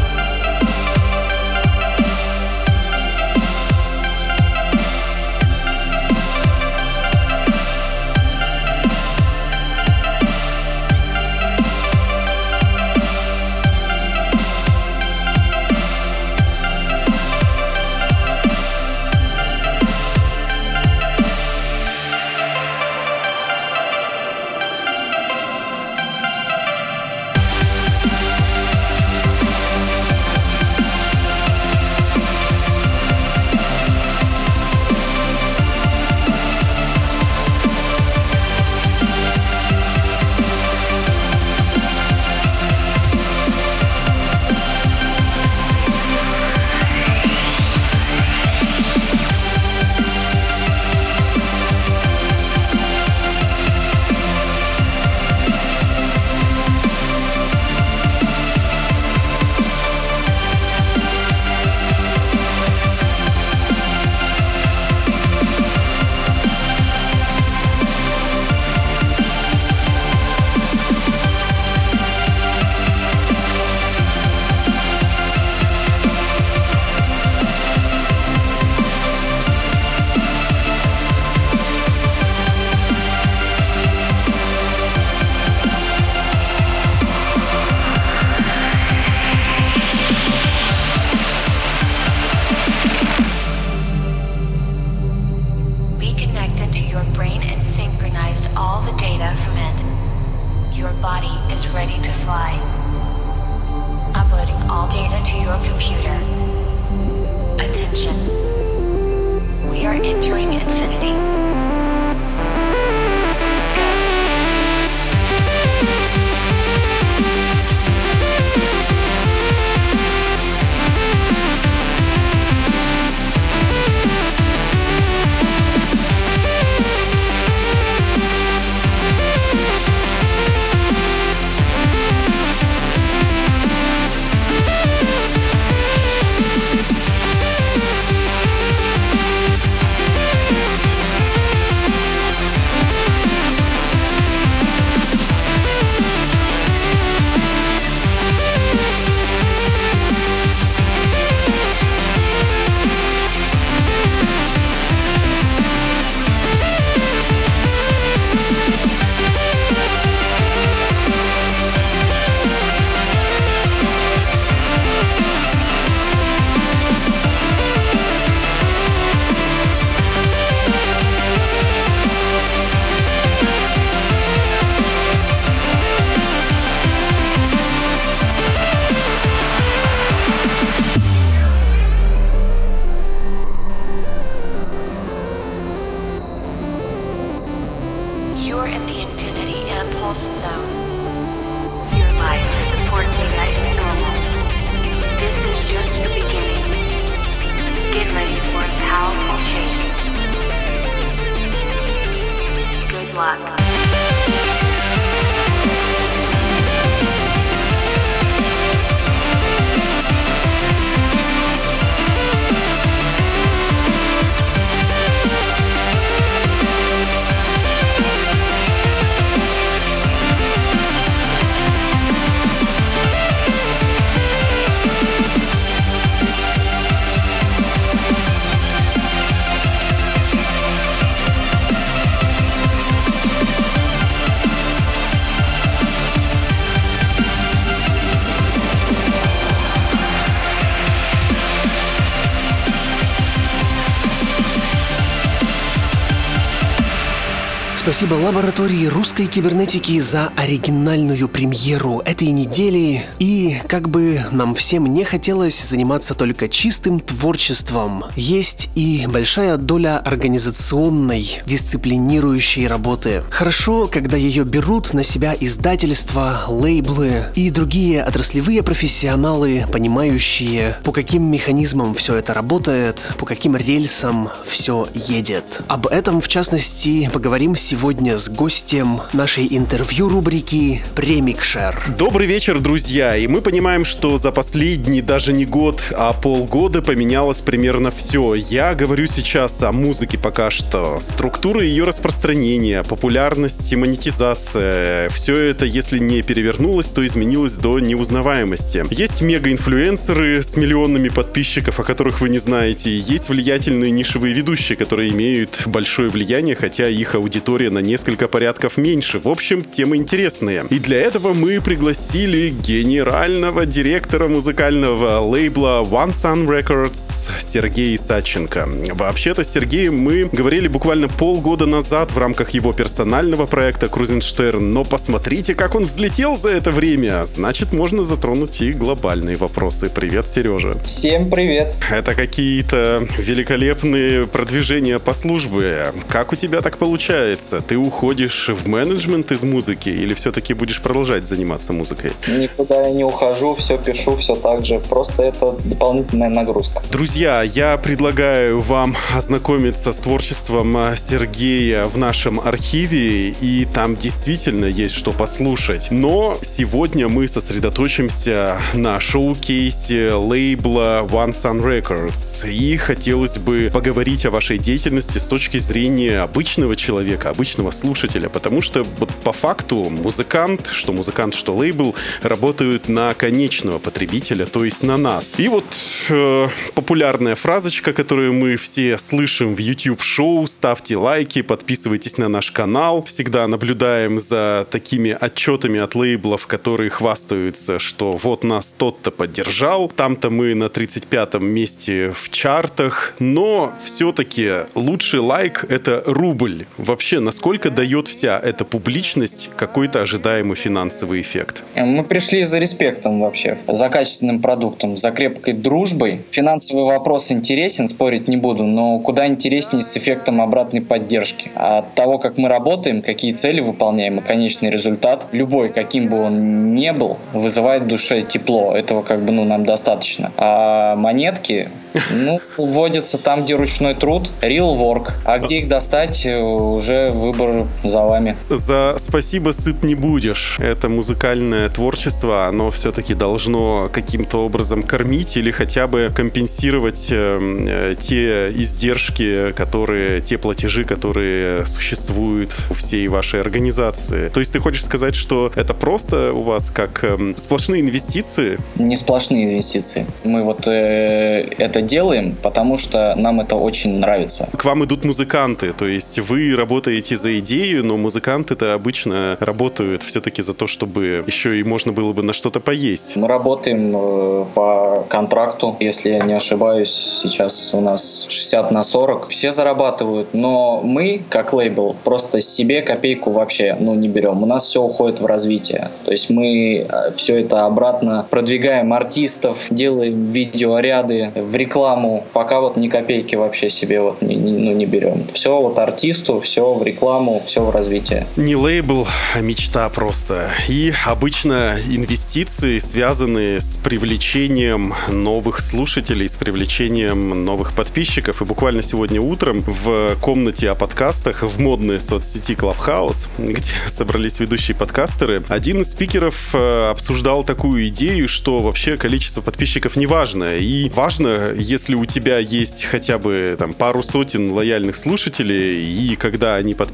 Спасибо 247.91 248.13
лаборатории 248.13 248.85
русской 248.85 249.25
кибернетики 249.25 249.99
за 249.99 250.31
оригинальную 250.37 251.27
премьеру 251.27 251.99
этой 252.05 252.29
недели. 252.29 253.05
И 253.19 253.57
как 253.67 253.89
бы 253.89 254.21
нам 254.31 254.55
всем 254.55 254.85
не 254.85 255.03
хотелось 255.03 255.61
заниматься 255.61 256.13
только 256.13 256.47
чистым 256.47 257.01
творчеством, 257.01 258.05
есть 258.15 258.69
и 258.75 259.05
большая 259.07 259.57
доля 259.57 259.99
организационной, 259.99 261.41
дисциплинирующей 261.45 262.65
работы. 262.65 263.23
Хорошо, 263.29 263.89
когда 263.91 264.15
ее 264.15 264.45
берут 264.45 264.93
на 264.93 265.03
себя 265.03 265.35
издательства, 265.37 266.43
лейблы 266.47 267.25
и 267.35 267.49
другие 267.49 268.05
отраслевые 268.05 268.63
профессионалы, 268.63 269.65
понимающие, 269.69 270.77
по 270.85 270.93
каким 270.93 271.23
механизмам 271.29 271.93
все 271.95 272.15
это 272.15 272.33
работает, 272.33 273.11
по 273.17 273.25
каким 273.25 273.57
рельсам 273.57 274.29
все 274.45 274.87
едет. 274.93 275.61
Об 275.67 275.87
этом, 275.87 276.21
в 276.21 276.29
частности, 276.29 277.09
поговорим 277.11 277.57
сегодня 277.57 277.80
с 277.81 278.29
гостем 278.29 279.01
нашей 279.11 279.47
интервью-рубрики 279.57 280.83
«Премикшер». 280.95 281.81
Добрый 281.97 282.27
вечер, 282.27 282.59
друзья! 282.59 283.17
И 283.17 283.25
мы 283.25 283.41
понимаем, 283.41 283.85
что 283.85 284.19
за 284.19 284.31
последний 284.31 285.01
даже 285.01 285.33
не 285.33 285.45
год, 285.45 285.81
а 285.97 286.13
полгода 286.13 286.83
поменялось 286.83 287.39
примерно 287.39 287.89
все. 287.89 288.35
Я 288.35 288.75
говорю 288.75 289.07
сейчас 289.07 289.63
о 289.63 289.71
музыке 289.71 290.19
пока 290.19 290.51
что. 290.51 290.99
Структура 291.01 291.63
ее 291.63 291.83
распространения, 291.83 292.83
популярность 292.83 293.73
и 293.73 293.75
монетизация. 293.75 295.09
Все 295.09 295.35
это, 295.35 295.65
если 295.65 295.97
не 295.97 296.21
перевернулось, 296.21 296.87
то 296.87 297.03
изменилось 297.03 297.55
до 297.55 297.79
неузнаваемости. 297.79 298.83
Есть 298.91 299.23
мега-инфлюенсеры 299.23 300.43
с 300.43 300.55
миллионами 300.55 301.09
подписчиков, 301.09 301.79
о 301.79 301.83
которых 301.83 302.21
вы 302.21 302.29
не 302.29 302.37
знаете. 302.37 302.95
Есть 302.95 303.29
влиятельные 303.29 303.89
нишевые 303.89 304.35
ведущие, 304.35 304.75
которые 304.75 305.09
имеют 305.09 305.63
большое 305.65 306.09
влияние, 306.09 306.55
хотя 306.55 306.87
их 306.87 307.15
аудитория 307.15 307.70
на 307.71 307.79
несколько 307.79 308.27
порядков 308.27 308.77
меньше. 308.77 309.19
В 309.19 309.27
общем, 309.27 309.63
темы 309.63 309.97
интересные. 309.97 310.65
И 310.69 310.79
для 310.79 310.99
этого 310.99 311.33
мы 311.33 311.61
пригласили 311.61 312.49
генерального 312.49 313.65
директора 313.65 314.27
музыкального 314.27 315.19
лейбла 315.21 315.83
One 315.83 316.11
Sun 316.11 316.47
Records 316.47 317.31
Сергея 317.41 317.97
Саченко. 317.97 318.67
Вообще-то 318.93 319.43
с 319.43 319.51
Сергеем 319.51 319.97
мы 319.97 320.25
говорили 320.25 320.67
буквально 320.67 321.07
полгода 321.07 321.65
назад 321.65 322.11
в 322.11 322.17
рамках 322.17 322.51
его 322.51 322.73
персонального 322.73 323.45
проекта 323.45 323.87
Крузенштерн, 323.87 324.73
но 324.73 324.83
посмотрите, 324.83 325.55
как 325.55 325.75
он 325.75 325.85
взлетел 325.85 326.35
за 326.35 326.49
это 326.49 326.71
время. 326.71 327.25
Значит, 327.25 327.73
можно 327.73 328.03
затронуть 328.03 328.61
и 328.61 328.73
глобальные 328.73 329.37
вопросы. 329.37 329.89
Привет, 329.89 330.27
Сережа. 330.27 330.77
Всем 330.83 331.29
привет. 331.29 331.75
Это 331.89 332.15
какие-то 332.15 333.07
великолепные 333.17 334.27
продвижения 334.27 334.99
по 334.99 335.13
службе. 335.13 335.87
Как 336.09 336.33
у 336.33 336.35
тебя 336.35 336.61
так 336.61 336.77
получается? 336.77 337.60
Ты 337.67 337.77
уходишь 337.77 338.49
в 338.49 338.67
менеджмент 338.67 339.31
из 339.31 339.43
музыки 339.43 339.89
или 339.89 340.13
все-таки 340.13 340.53
будешь 340.53 340.81
продолжать 340.81 341.25
заниматься 341.25 341.73
музыкой? 341.73 342.11
Никуда 342.27 342.81
я 342.81 342.91
не 342.91 343.03
ухожу, 343.03 343.55
все 343.55 343.77
пишу, 343.77 344.17
все 344.17 344.35
так 344.35 344.65
же. 344.65 344.79
Просто 344.79 345.23
это 345.23 345.55
дополнительная 345.63 346.29
нагрузка. 346.29 346.81
Друзья, 346.91 347.43
я 347.43 347.77
предлагаю 347.77 348.59
вам 348.59 348.95
ознакомиться 349.15 349.93
с 349.93 349.97
творчеством 349.97 350.77
Сергея 350.97 351.85
в 351.85 351.97
нашем 351.97 352.39
архиве, 352.39 353.29
и 353.29 353.67
там 353.73 353.95
действительно 353.95 354.65
есть 354.65 354.95
что 354.95 355.11
послушать. 355.11 355.87
Но 355.91 356.37
сегодня 356.41 357.07
мы 357.07 357.27
сосредоточимся 357.27 358.59
на 358.73 358.99
шоу-кейсе 358.99 360.13
лейбла 360.13 361.07
One 361.09 361.31
Sun 361.31 361.61
Records, 361.61 362.49
и 362.49 362.77
хотелось 362.77 363.37
бы 363.37 363.69
поговорить 363.71 364.25
о 364.25 364.31
вашей 364.31 364.57
деятельности 364.57 365.17
с 365.17 365.25
точки 365.25 365.57
зрения 365.57 366.19
обычного 366.19 366.75
человека, 366.75 367.29
обычного 367.29 367.50
слушателя, 367.71 368.29
потому 368.29 368.61
что 368.61 368.83
вот 368.99 369.09
по 369.23 369.33
факту 369.33 369.89
музыкант, 369.89 370.69
что 370.71 370.93
музыкант, 370.93 371.35
что 371.35 371.55
лейбл, 371.55 371.95
работают 372.21 372.87
на 372.89 373.13
конечного 373.13 373.79
потребителя, 373.79 374.45
то 374.45 374.65
есть 374.65 374.83
на 374.83 374.97
нас. 374.97 375.35
И 375.37 375.47
вот 375.47 375.65
э, 376.09 376.47
популярная 376.73 377.35
фразочка, 377.35 377.93
которую 377.93 378.33
мы 378.33 378.55
все 378.55 378.97
слышим 378.97 379.55
в 379.55 379.59
YouTube-шоу, 379.59 380.47
ставьте 380.47 380.97
лайки, 380.97 381.41
подписывайтесь 381.41 382.17
на 382.17 382.27
наш 382.27 382.51
канал. 382.51 383.03
Всегда 383.03 383.47
наблюдаем 383.47 384.19
за 384.19 384.67
такими 384.69 385.11
отчетами 385.19 385.79
от 385.79 385.95
лейблов, 385.95 386.47
которые 386.47 386.89
хвастаются, 386.89 387.79
что 387.79 388.15
вот 388.15 388.43
нас 388.43 388.73
тот-то 388.77 389.11
поддержал, 389.11 389.89
там-то 389.89 390.29
мы 390.29 390.55
на 390.55 390.65
35-м 390.65 391.45
месте 391.45 392.11
в 392.11 392.29
чартах, 392.29 393.13
но 393.19 393.73
все-таки 393.83 394.65
лучший 394.75 395.19
лайк— 395.19 395.65
это 395.69 396.03
рубль. 396.05 396.65
Вообще, 396.77 397.19
насколько 397.31 397.69
дает 397.69 398.09
вся 398.09 398.37
эта 398.37 398.65
публичность 398.65 399.49
какой-то 399.55 400.01
ожидаемый 400.01 400.57
финансовый 400.57 401.21
эффект? 401.21 401.63
Мы 401.77 402.03
пришли 402.03 402.43
за 402.43 402.59
респектом 402.59 403.21
вообще, 403.21 403.57
за 403.69 403.87
качественным 403.87 404.41
продуктом, 404.41 404.97
за 404.97 405.11
крепкой 405.11 405.53
дружбой. 405.53 406.23
Финансовый 406.29 406.83
вопрос 406.83 407.31
интересен, 407.31 407.87
спорить 407.87 408.27
не 408.27 408.35
буду, 408.35 408.63
но 408.63 408.99
куда 408.99 409.27
интереснее 409.27 409.81
с 409.81 409.95
эффектом 409.95 410.41
обратной 410.41 410.81
поддержки. 410.81 411.49
От 411.55 411.95
того, 411.95 412.19
как 412.19 412.37
мы 412.37 412.49
работаем, 412.49 413.01
какие 413.01 413.31
цели 413.31 413.61
выполняем 413.61 414.19
и 414.19 414.21
конечный 414.21 414.69
результат, 414.69 415.27
любой, 415.31 415.69
каким 415.69 416.09
бы 416.09 416.19
он 416.19 416.73
ни 416.73 416.91
был, 416.91 417.17
вызывает 417.31 417.83
в 417.83 417.87
душе 417.87 418.23
тепло. 418.23 418.75
Этого 418.75 419.03
как 419.03 419.21
бы 419.21 419.31
ну, 419.31 419.45
нам 419.45 419.65
достаточно. 419.65 420.33
А 420.35 420.97
монетки, 420.97 421.69
ну, 422.11 422.41
вводятся 422.57 423.17
там, 423.17 423.43
где 423.43 423.55
ручной 423.55 423.95
труд, 423.95 424.29
real 424.41 424.77
work. 424.77 425.11
А 425.25 425.39
где 425.39 425.59
их 425.59 425.69
достать, 425.69 426.25
уже 426.25 427.11
выбор 427.21 427.67
за 427.83 428.01
вами. 428.01 428.35
За 428.49 428.95
спасибо 428.97 429.51
сыт 429.51 429.83
не 429.83 429.95
будешь. 429.95 430.57
Это 430.59 430.89
музыкальное 430.89 431.69
творчество, 431.69 432.47
оно 432.47 432.69
все-таки 432.69 433.13
должно 433.13 433.89
каким-то 433.91 434.45
образом 434.45 434.83
кормить 434.83 435.37
или 435.37 435.51
хотя 435.51 435.87
бы 435.87 436.11
компенсировать 436.13 437.07
э, 437.09 437.95
те 437.99 438.51
издержки, 438.53 439.51
которые, 439.51 440.21
те 440.21 440.37
платежи, 440.37 440.83
которые 440.83 441.65
существуют 441.65 442.55
у 442.69 442.73
всей 442.73 443.07
вашей 443.07 443.41
организации. 443.41 444.29
То 444.29 444.39
есть 444.39 444.53
ты 444.53 444.59
хочешь 444.59 444.83
сказать, 444.83 445.15
что 445.15 445.51
это 445.55 445.73
просто 445.73 446.33
у 446.33 446.41
вас 446.41 446.69
как 446.71 447.03
э, 447.03 447.33
сплошные 447.35 447.81
инвестиции? 447.81 448.57
Не 448.75 448.97
сплошные 448.97 449.45
инвестиции. 449.45 450.05
Мы 450.23 450.43
вот 450.43 450.67
э, 450.67 451.47
это 451.57 451.81
делаем, 451.81 452.35
потому 452.41 452.77
что 452.77 453.15
нам 453.15 453.41
это 453.41 453.55
очень 453.55 453.99
нравится. 453.99 454.49
К 454.57 454.65
вам 454.65 454.83
идут 454.85 455.05
музыканты, 455.05 455.73
то 455.73 455.87
есть 455.87 456.19
вы 456.19 456.55
работаете 456.55 457.10
за 457.15 457.37
идею, 457.39 457.85
но 457.85 457.97
музыканты-то 457.97 458.73
обычно 458.73 459.37
работают 459.39 460.03
все-таки 460.03 460.41
за 460.41 460.53
то, 460.53 460.67
чтобы 460.67 461.23
еще 461.27 461.59
и 461.59 461.63
можно 461.63 461.91
было 461.91 462.13
бы 462.13 462.23
на 462.23 462.33
что-то 462.33 462.59
поесть. 462.59 463.15
Мы 463.15 463.27
работаем 463.27 463.95
э, 463.95 464.45
по 464.53 465.05
контракту, 465.09 465.75
если 465.79 466.11
я 466.11 466.23
не 466.23 466.33
ошибаюсь, 466.33 467.19
сейчас 467.23 467.73
у 467.73 467.81
нас 467.81 468.25
60 468.29 468.71
на 468.71 468.83
40. 468.83 469.29
Все 469.29 469.51
зарабатывают, 469.51 470.29
но 470.33 470.81
мы, 470.83 471.21
как 471.29 471.53
лейбл, 471.53 471.95
просто 472.03 472.41
себе 472.41 472.81
копейку 472.81 473.31
вообще 473.31 473.75
ну, 473.79 473.93
не 473.95 474.07
берем. 474.07 474.43
У 474.43 474.45
нас 474.45 474.65
все 474.65 474.81
уходит 474.81 475.19
в 475.19 475.25
развитие. 475.25 475.89
То 476.05 476.11
есть 476.11 476.29
мы 476.29 476.87
э, 476.89 477.11
все 477.15 477.41
это 477.41 477.65
обратно 477.65 478.25
продвигаем 478.29 478.93
артистов, 478.93 479.67
делаем 479.69 480.31
видеоряды 480.31 481.31
в 481.35 481.55
рекламу, 481.55 482.25
пока 482.33 482.61
вот 482.61 482.77
ни 482.77 482.87
копейки 482.87 483.35
вообще 483.35 483.69
себе 483.69 484.01
вот 484.01 484.21
не, 484.21 484.35
не, 484.35 484.51
ну, 484.51 484.71
не 484.71 484.85
берем. 484.85 485.25
Все 485.33 485.61
вот 485.61 485.77
артисту, 485.79 486.39
все 486.39 486.73
в 486.73 486.83
рекламу, 486.83 487.00
все 487.45 487.63
в 487.63 487.71
развитии. 487.71 488.25
Не 488.35 488.55
лейбл, 488.55 489.07
а 489.33 489.41
мечта 489.41 489.89
просто. 489.89 490.51
И 490.69 490.93
обычно 491.05 491.77
инвестиции 491.87 492.77
связаны 492.77 493.59
с 493.59 493.77
привлечением 493.77 494.93
новых 495.09 495.61
слушателей, 495.61 496.29
с 496.29 496.35
привлечением 496.35 497.43
новых 497.43 497.73
подписчиков. 497.73 498.41
И 498.41 498.45
буквально 498.45 498.83
сегодня 498.83 499.19
утром 499.19 499.63
в 499.65 500.15
комнате 500.21 500.69
о 500.69 500.75
подкастах 500.75 501.41
в 501.41 501.59
модной 501.59 501.99
соцсети 501.99 502.53
Clubhouse, 502.53 503.27
где 503.37 503.73
собрались 503.87 504.39
ведущие 504.39 504.77
подкастеры, 504.77 505.43
один 505.49 505.81
из 505.81 505.91
спикеров 505.91 506.53
э, 506.53 506.89
обсуждал 506.91 507.43
такую 507.43 507.87
идею, 507.87 508.27
что 508.27 508.59
вообще 508.59 508.95
количество 508.95 509.41
подписчиков 509.41 509.95
не 509.95 510.05
важно. 510.05 510.55
И 510.55 510.89
важно, 510.89 511.51
если 511.55 511.95
у 511.95 512.05
тебя 512.05 512.37
есть 512.37 512.83
хотя 512.83 513.17
бы 513.17 513.55
там 513.57 513.73
пару 513.73 514.03
сотен 514.03 514.51
лояльных 514.51 514.95
слушателей, 514.95 515.81
и 515.81 516.15
когда 516.15 516.55
они 516.55 516.75
подписываются 516.75 516.90